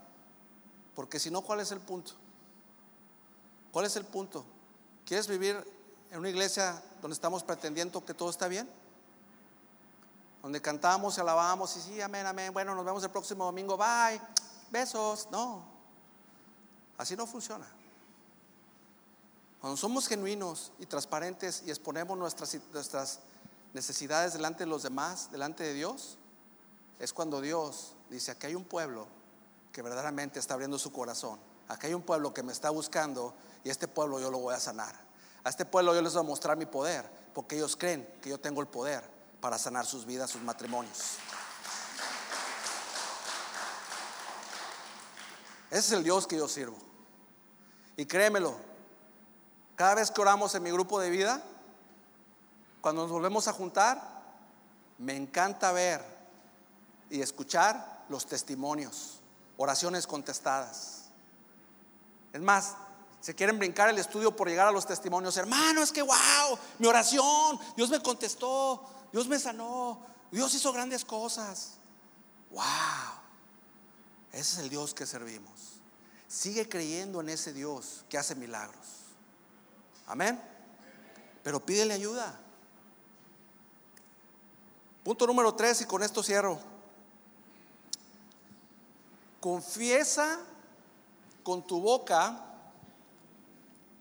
[0.96, 2.14] Porque si no, ¿cuál es el punto?
[3.72, 4.44] ¿Cuál es el punto?
[5.06, 5.56] ¿Quieres vivir
[6.12, 8.70] en una iglesia donde estamos pretendiendo que todo está bien?
[10.42, 12.54] Donde cantamos y alabamos y sí, amén, amén.
[12.54, 14.22] Bueno, nos vemos el próximo domingo, bye,
[14.72, 15.28] besos.
[15.32, 15.64] No,
[16.98, 17.68] así no funciona.
[19.60, 23.20] Cuando somos genuinos y transparentes y exponemos nuestras, nuestras
[23.74, 26.18] necesidades delante de los demás, delante de Dios,
[26.98, 29.08] es cuando Dios dice, aquí hay un pueblo
[29.72, 31.40] que verdaderamente está abriendo su corazón.
[31.68, 34.60] Aquí hay un pueblo que me está buscando y este pueblo yo lo voy a
[34.60, 34.96] sanar.
[35.44, 38.40] A este pueblo yo les voy a mostrar mi poder, porque ellos creen que yo
[38.40, 39.04] tengo el poder
[39.40, 41.18] para sanar sus vidas, sus matrimonios.
[45.70, 46.78] Ese es el Dios que yo sirvo.
[47.96, 48.56] Y créemelo,
[49.76, 51.42] cada vez que oramos en mi grupo de vida,
[52.82, 54.02] cuando nos volvemos a juntar,
[54.98, 56.04] me encanta ver
[57.10, 59.20] y escuchar los testimonios,
[59.58, 61.06] oraciones contestadas.
[62.34, 62.76] Es más,
[63.22, 65.36] se quieren brincar el estudio por llegar a los testimonios.
[65.36, 70.02] Hermano, es que wow, mi oración, Dios me contestó, Dios me sanó,
[70.32, 71.74] Dios hizo grandes cosas.
[72.52, 72.64] Wow,
[74.32, 75.82] ese es el Dios que servimos.
[76.28, 78.86] Sigue creyendo en ese Dios que hace milagros.
[80.08, 80.42] Amén.
[81.44, 82.40] Pero pídele ayuda.
[85.04, 86.60] Punto número tres, y con esto cierro.
[89.40, 90.40] Confiesa
[91.44, 92.49] con tu boca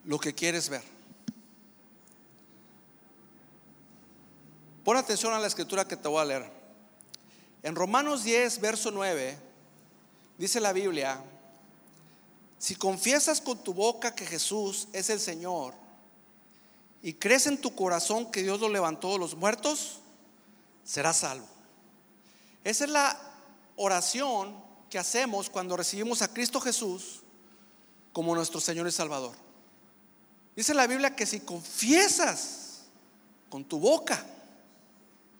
[0.04, 0.82] lo que quieres ver.
[4.84, 6.50] Pon atención a la escritura que te voy a leer.
[7.62, 9.38] En Romanos 10, verso 9,
[10.38, 11.22] dice la Biblia,
[12.58, 15.74] si confiesas con tu boca que Jesús es el Señor
[17.02, 19.98] y crees en tu corazón que Dios lo levantó de los muertos,
[20.84, 21.46] serás salvo.
[22.64, 23.20] Esa es la
[23.76, 24.56] oración
[24.90, 27.20] que hacemos cuando recibimos a Cristo Jesús
[28.12, 29.47] como nuestro Señor y Salvador.
[30.58, 32.80] Dice la Biblia que si confiesas
[33.48, 34.20] con tu boca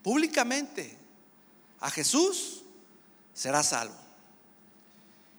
[0.01, 0.97] públicamente
[1.81, 2.63] a Jesús,
[3.35, 3.97] serás salvo.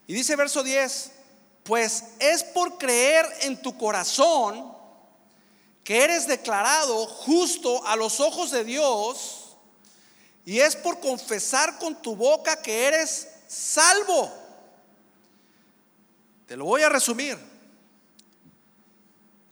[0.05, 1.11] Y dice verso 10,
[1.63, 4.69] pues es por creer en tu corazón
[5.85, 9.55] que eres declarado justo a los ojos de Dios
[10.43, 14.29] y es por confesar con tu boca que eres salvo.
[16.47, 17.48] Te lo voy a resumir.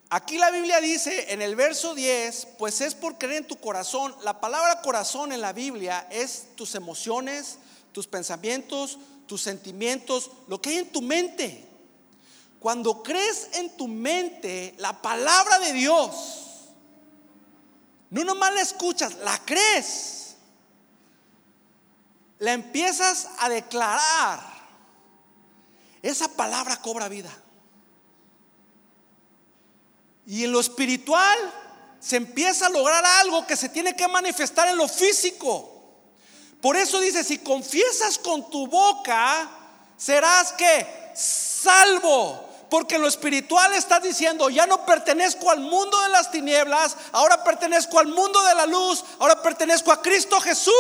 [0.10, 4.16] Aquí la Biblia dice en el verso 10, pues es por creer en tu corazón.
[4.24, 7.58] La palabra corazón en la Biblia es tus emociones,
[7.92, 11.66] tus pensamientos, tus sentimientos, lo que hay en tu mente.
[12.60, 16.46] Cuando crees en tu mente la palabra de Dios,
[18.10, 20.36] no nomás la escuchas, la crees.
[22.40, 24.40] La empiezas a declarar.
[26.02, 27.32] Esa palabra cobra vida.
[30.28, 31.38] Y en lo espiritual
[32.00, 35.74] se empieza a lograr algo que se tiene que manifestar en lo físico.
[36.62, 39.50] Por eso dice, si confiesas con tu boca,
[39.96, 42.44] serás que salvo.
[42.70, 47.42] Porque en lo espiritual estás diciendo, ya no pertenezco al mundo de las tinieblas, ahora
[47.42, 50.74] pertenezco al mundo de la luz, ahora pertenezco a Cristo Jesús.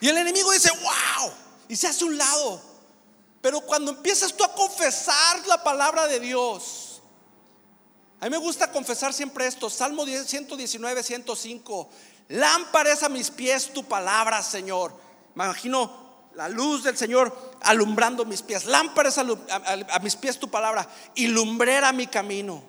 [0.00, 1.32] Y el enemigo dice, wow,
[1.66, 2.75] y se hace un lado.
[3.40, 7.00] Pero cuando empiezas tú a confesar la palabra de Dios,
[8.20, 11.88] a mí me gusta confesar siempre esto, Salmo 119, 105,
[12.28, 14.94] lámparas a mis pies tu palabra, Señor.
[15.34, 18.64] Me imagino la luz del Señor alumbrando mis pies.
[18.64, 22.62] Lámparas a, mis pies tu palabra y lumbrera mi camino.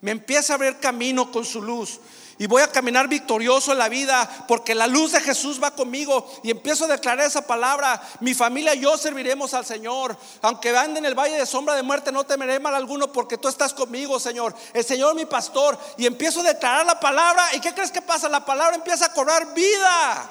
[0.00, 2.00] Me empieza a ver camino con su luz.
[2.42, 6.28] Y voy a caminar victorioso en la vida porque la luz de Jesús va conmigo.
[6.42, 8.02] Y empiezo a declarar esa palabra.
[8.18, 10.16] Mi familia y yo serviremos al Señor.
[10.40, 13.46] Aunque ande en el valle de sombra de muerte, no temeré mal alguno porque tú
[13.46, 14.56] estás conmigo, Señor.
[14.72, 15.78] El Señor mi pastor.
[15.96, 17.44] Y empiezo a declarar la palabra.
[17.54, 18.28] ¿Y qué crees que pasa?
[18.28, 20.28] La palabra empieza a cobrar vida.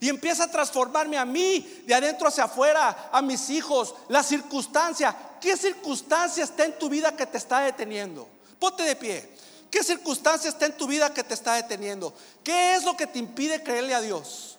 [0.00, 5.14] Y empieza a transformarme a mí, de adentro hacia afuera, a mis hijos, la circunstancia.
[5.38, 8.26] ¿Qué circunstancia está en tu vida que te está deteniendo?
[8.58, 9.40] Ponte de pie.
[9.70, 12.12] ¿Qué circunstancia está en tu vida que te está deteniendo?
[12.42, 14.58] ¿Qué es lo que te impide creerle a Dios?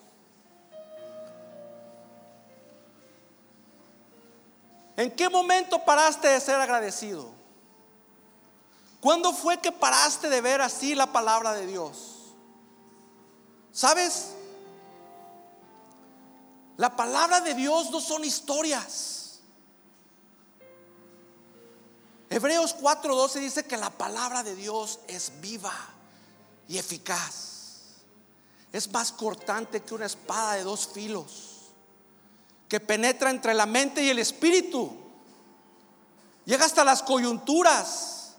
[4.96, 7.30] ¿En qué momento paraste de ser agradecido?
[9.02, 12.36] ¿Cuándo fue que paraste de ver así la palabra de Dios?
[13.72, 14.34] ¿Sabes?
[16.78, 19.21] La palabra de Dios no son historias.
[22.32, 25.74] Hebreos 4:12 dice que la palabra de Dios es viva
[26.70, 27.98] y eficaz.
[28.72, 31.74] Es más cortante que una espada de dos filos,
[32.70, 34.96] que penetra entre la mente y el espíritu.
[36.46, 38.32] Llega hasta las coyunturas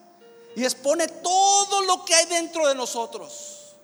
[0.57, 3.77] y expone todo lo que hay dentro de nosotros.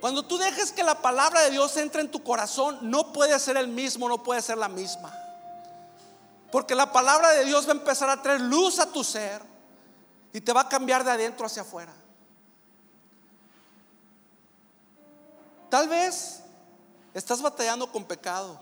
[0.00, 3.56] Cuando tú dejes que la palabra de Dios entre en tu corazón, no puede ser
[3.56, 5.18] el mismo, no puede ser la misma.
[6.52, 9.42] Porque la palabra de Dios va a empezar a traer luz a tu ser
[10.32, 11.92] y te va a cambiar de adentro hacia afuera.
[15.68, 16.42] Tal vez
[17.12, 18.60] estás batallando con pecado,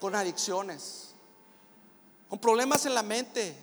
[0.00, 1.10] con adicciones,
[2.30, 3.54] con problemas en la mente,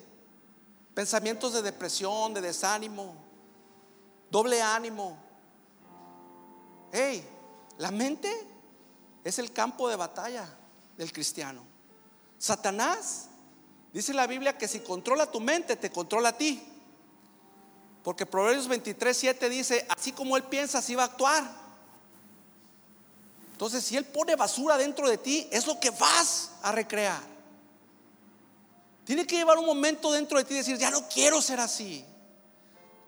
[0.93, 3.15] pensamientos de depresión, de desánimo,
[4.29, 5.25] doble ánimo
[6.97, 7.27] Hey,
[7.77, 8.31] la mente
[9.25, 10.47] es el campo de batalla
[10.95, 11.74] del cristiano.
[12.45, 13.25] Satanás,
[13.91, 16.63] dice la Biblia que si controla tu mente, te controla a ti.
[18.03, 21.43] Porque Proverbios 23, 7 dice, así como él piensa, así va a actuar.
[23.51, 27.21] Entonces, si él pone basura dentro de ti, es lo que vas a recrear.
[29.05, 32.05] Tiene que llevar un momento dentro de ti y decir, ya no quiero ser así.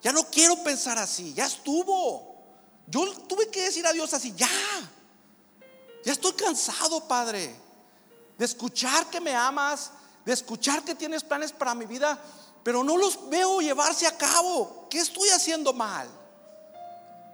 [0.02, 1.34] Ya no quiero pensar así.
[1.36, 2.38] Ya estuvo.
[2.88, 4.50] Yo tuve que decir a Dios así, ya,
[6.04, 7.67] ya estoy cansado, Padre,
[8.38, 9.92] de escuchar que me amas,
[10.26, 12.20] de escuchar que tienes planes para mi vida,
[12.64, 14.88] pero no los veo llevarse a cabo.
[14.90, 16.08] ¿Qué estoy haciendo mal?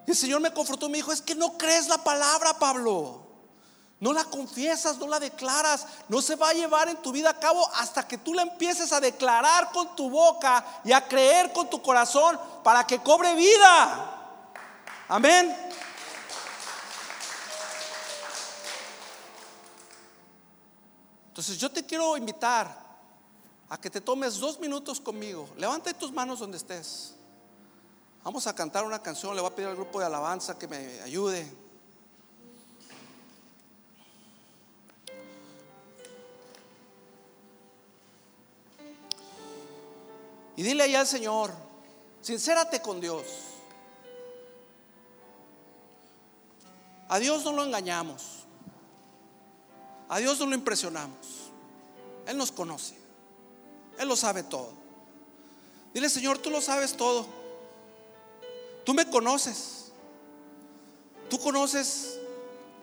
[0.06, 3.22] Y el Señor me confrontó y me dijo, es que no crees la palabra, Pablo.
[4.00, 7.40] no la confiesas, no la declaras, no se va a llevar en tu vida a
[7.40, 11.70] cabo hasta que tú la empieces a declarar con tu boca y a creer con
[11.70, 14.14] tu corazón para que cobre vida.
[15.08, 15.73] Amén.
[21.34, 22.72] Entonces yo te quiero invitar
[23.68, 25.50] a que te tomes dos minutos conmigo.
[25.58, 27.16] Levanta tus manos donde estés.
[28.24, 29.36] Vamos a cantar una canción.
[29.36, 31.52] Le voy a pedir al grupo de alabanza que me ayude.
[40.56, 41.52] Y dile ahí al Señor,
[42.22, 43.26] sincérate con Dios.
[47.10, 48.43] A Dios no lo engañamos.
[50.14, 51.50] A Dios no lo impresionamos.
[52.28, 52.94] Él nos conoce.
[53.98, 54.72] Él lo sabe todo.
[55.92, 57.26] Dile, Señor, tú lo sabes todo.
[58.84, 59.92] Tú me conoces.
[61.32, 62.20] Tú conoces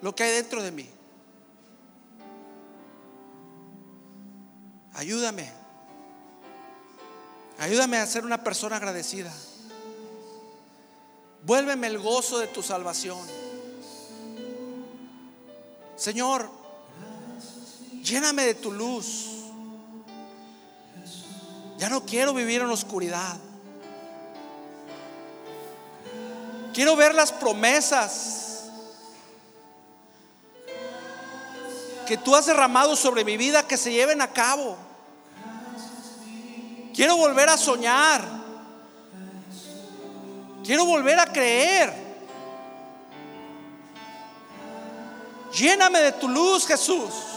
[0.03, 0.91] lo que hay dentro de mí.
[4.95, 5.53] Ayúdame.
[7.61, 9.33] Ayúdame a ser una persona agradecida.
[11.45, 13.25] Vuélveme el gozo de tu salvación.
[15.95, 16.60] Señor,
[18.03, 19.27] lléname de tu luz.
[21.79, 23.37] Ya no quiero vivir en oscuridad.
[26.75, 28.71] Quiero ver las promesas
[32.07, 34.77] que tú has derramado sobre mi vida que se lleven a cabo.
[36.95, 38.23] Quiero volver a soñar.
[40.65, 41.93] Quiero volver a creer.
[45.53, 47.30] Lléname de tu luz, Jesús.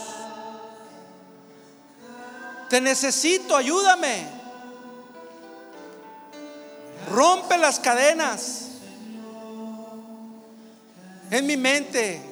[2.68, 4.26] Te necesito, ayúdame.
[7.10, 8.68] Rompe las cadenas
[11.30, 12.22] en mi mente.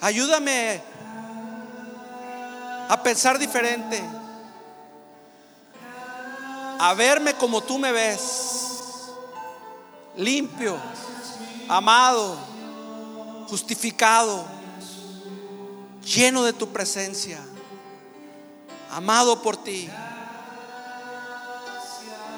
[0.00, 0.82] Ayúdame
[2.88, 4.02] a pensar diferente,
[6.78, 9.12] a verme como tú me ves,
[10.16, 10.76] limpio,
[11.68, 12.36] amado,
[13.48, 14.44] justificado,
[16.04, 17.38] lleno de tu presencia,
[18.90, 19.88] amado por ti.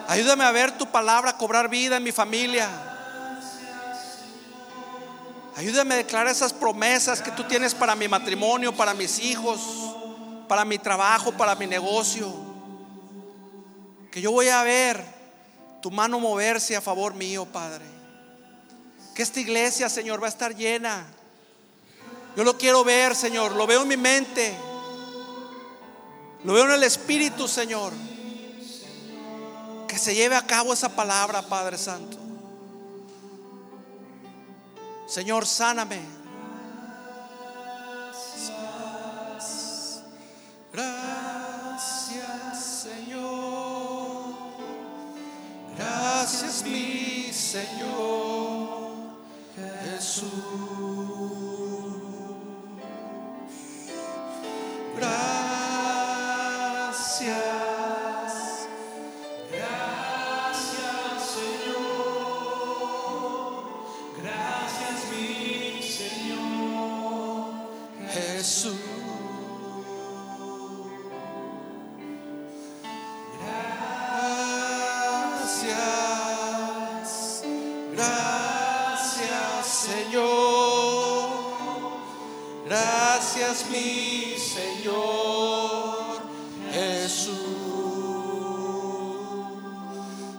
[0.06, 2.68] Ayúdame a ver tu palabra cobrar vida en mi familia.
[5.56, 9.60] Ayúdame a declarar esas promesas que tú tienes para mi matrimonio, para mis hijos,
[10.48, 12.32] para mi trabajo, para mi negocio.
[14.10, 15.04] Que yo voy a ver
[15.80, 17.84] tu mano moverse a favor mío, Padre.
[19.14, 21.06] Que esta iglesia, Señor, va a estar llena.
[22.36, 23.52] Yo lo quiero ver, Señor.
[23.52, 24.56] Lo veo en mi mente.
[26.42, 27.92] Lo veo en el Espíritu, Señor.
[29.86, 32.18] Que se lleve a cabo esa palabra, Padre Santo.
[35.06, 36.00] Señor, sáname.
[40.72, 44.34] Gracias, Señor.
[45.76, 48.23] Gracias, mi Señor
[79.84, 81.28] Señor.
[82.66, 86.22] Gracias, mi Señor
[86.72, 87.34] Jesús.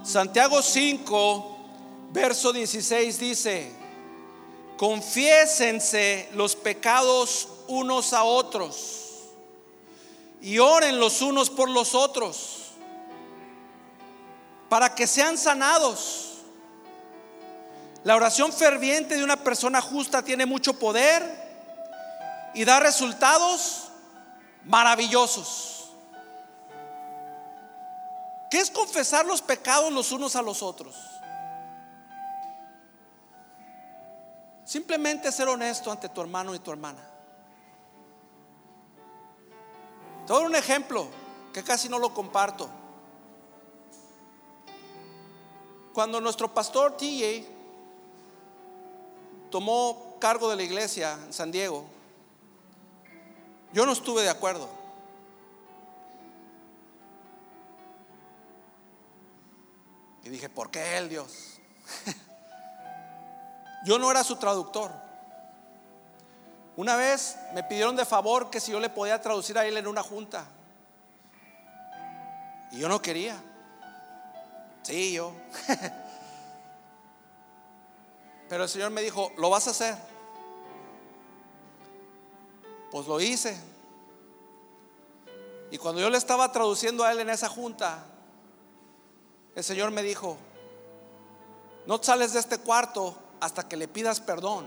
[0.03, 1.57] Santiago 5,
[2.11, 3.71] verso 16 dice,
[4.77, 9.03] confiésense los pecados unos a otros
[10.41, 12.71] y oren los unos por los otros
[14.69, 16.34] para que sean sanados.
[18.05, 21.23] La oración ferviente de una persona justa tiene mucho poder
[22.53, 23.87] y da resultados
[24.63, 25.89] maravillosos.
[28.51, 30.95] ¿Qué es confesar los pecados los unos a los otros?
[34.65, 37.03] Simplemente ser honesto ante tu hermano y tu hermana.
[40.27, 41.07] Te doy un ejemplo
[41.51, 42.69] que casi no lo comparto.
[45.91, 47.54] Cuando nuestro pastor TJ
[49.55, 51.85] tomó cargo de la iglesia en San Diego,
[53.71, 54.67] yo no estuve de acuerdo.
[60.25, 61.61] Y dije, ¿por qué él, Dios?
[63.85, 64.91] Yo no era su traductor.
[66.75, 69.87] Una vez me pidieron de favor que si yo le podía traducir a él en
[69.87, 70.43] una junta.
[72.71, 73.37] Y yo no quería.
[74.81, 75.31] Sí, yo.
[78.49, 79.95] Pero el Señor me dijo, lo vas a hacer.
[82.91, 83.57] Pues lo hice.
[85.71, 88.05] Y cuando yo le estaba traduciendo a él en esa junta,
[89.55, 90.37] el Señor me dijo,
[91.87, 94.65] no sales de este cuarto hasta que le pidas perdón.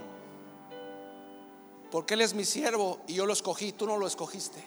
[1.91, 4.63] Porque Él es mi siervo y yo lo escogí, tú no lo escogiste.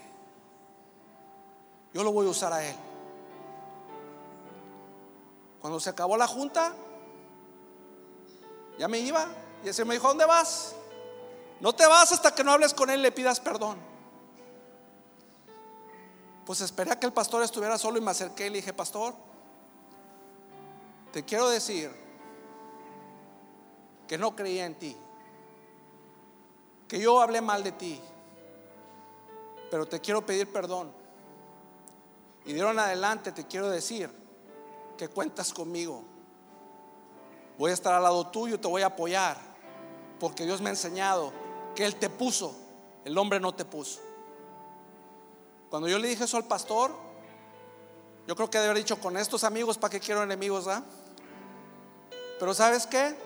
[1.94, 2.76] Yo lo voy a usar a Él.
[5.60, 6.74] Cuando se acabó la junta,
[8.78, 9.26] ya me iba.
[9.64, 10.74] Y ese me dijo, ¿dónde vas?
[11.60, 13.78] No te vas hasta que no hables con Él y le pidas perdón.
[16.44, 19.14] Pues esperé a que el pastor estuviera solo y me acerqué y le dije, pastor,
[21.12, 21.90] te quiero decir
[24.08, 24.96] que no creía en ti,
[26.88, 28.00] que yo hablé mal de ti,
[29.70, 30.92] pero te quiero pedir perdón.
[32.44, 34.10] Y en adelante te quiero decir
[34.98, 36.11] que cuentas conmigo.
[37.62, 39.38] Voy a estar al lado tuyo, te voy a apoyar,
[40.18, 41.32] porque Dios me ha enseñado
[41.76, 42.56] que Él te puso,
[43.04, 44.00] el hombre no te puso.
[45.70, 46.92] Cuando yo le dije eso al pastor,
[48.26, 50.66] yo creo que debe haber dicho con estos amigos, ¿para qué quiero enemigos?
[50.66, 50.82] Ah?
[52.40, 53.16] Pero ¿sabes qué?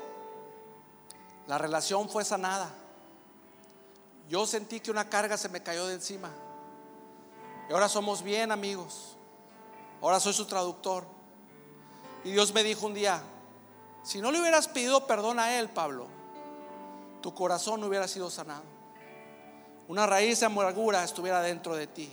[1.46, 2.68] La relación fue sanada.
[4.28, 6.28] Yo sentí que una carga se me cayó de encima.
[7.70, 9.16] Y ahora somos bien amigos.
[10.02, 11.06] Ahora soy su traductor.
[12.22, 13.22] Y Dios me dijo un día,
[14.06, 16.06] si no le hubieras pedido perdón a él, Pablo,
[17.20, 18.62] tu corazón no hubiera sido sanado.
[19.88, 22.08] Una raíz de amargura estuviera dentro de ti.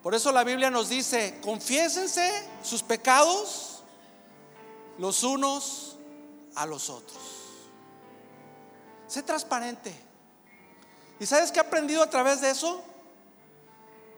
[0.00, 3.82] Por eso la Biblia nos dice, confiésense sus pecados
[4.96, 5.96] los unos
[6.54, 7.18] a los otros.
[9.08, 9.92] Sé transparente.
[11.18, 12.80] ¿Y sabes qué he aprendido a través de eso?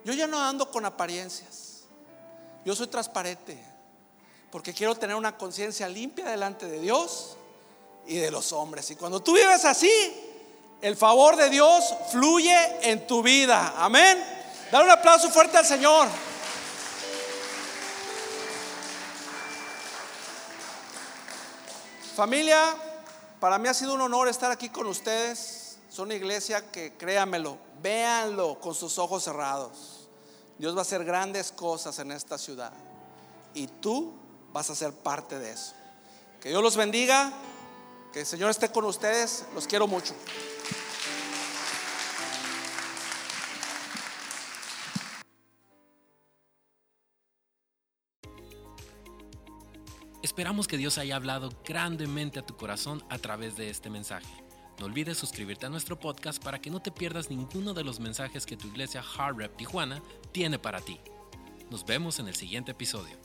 [0.05, 1.85] Yo ya no ando con apariencias.
[2.63, 3.72] Yo soy transparente.
[4.53, 7.35] Porque quiero tener una conciencia limpia delante de Dios
[8.05, 8.87] y de los hombres.
[8.91, 9.91] Y cuando tú vives así,
[10.79, 12.55] el favor de Dios fluye
[12.87, 13.73] en tu vida.
[13.75, 14.23] Amén.
[14.71, 16.07] Dale un aplauso fuerte al Señor.
[22.15, 22.75] Familia,
[23.39, 25.79] para mí ha sido un honor estar aquí con ustedes.
[25.89, 30.07] Son una iglesia que, créamelo, véanlo con sus ojos cerrados.
[30.59, 32.71] Dios va a hacer grandes cosas en esta ciudad.
[33.55, 34.21] Y tú
[34.53, 35.73] vas a ser parte de eso.
[36.39, 37.33] Que Dios los bendiga.
[38.13, 39.45] Que el Señor esté con ustedes.
[39.55, 40.13] Los quiero mucho.
[50.21, 54.43] Esperamos que Dios haya hablado grandemente a tu corazón a través de este mensaje.
[54.79, 58.45] No olvides suscribirte a nuestro podcast para que no te pierdas ninguno de los mensajes
[58.45, 60.01] que tu iglesia Hard Rep Tijuana
[60.31, 60.99] tiene para ti.
[61.69, 63.22] Nos vemos en el siguiente episodio.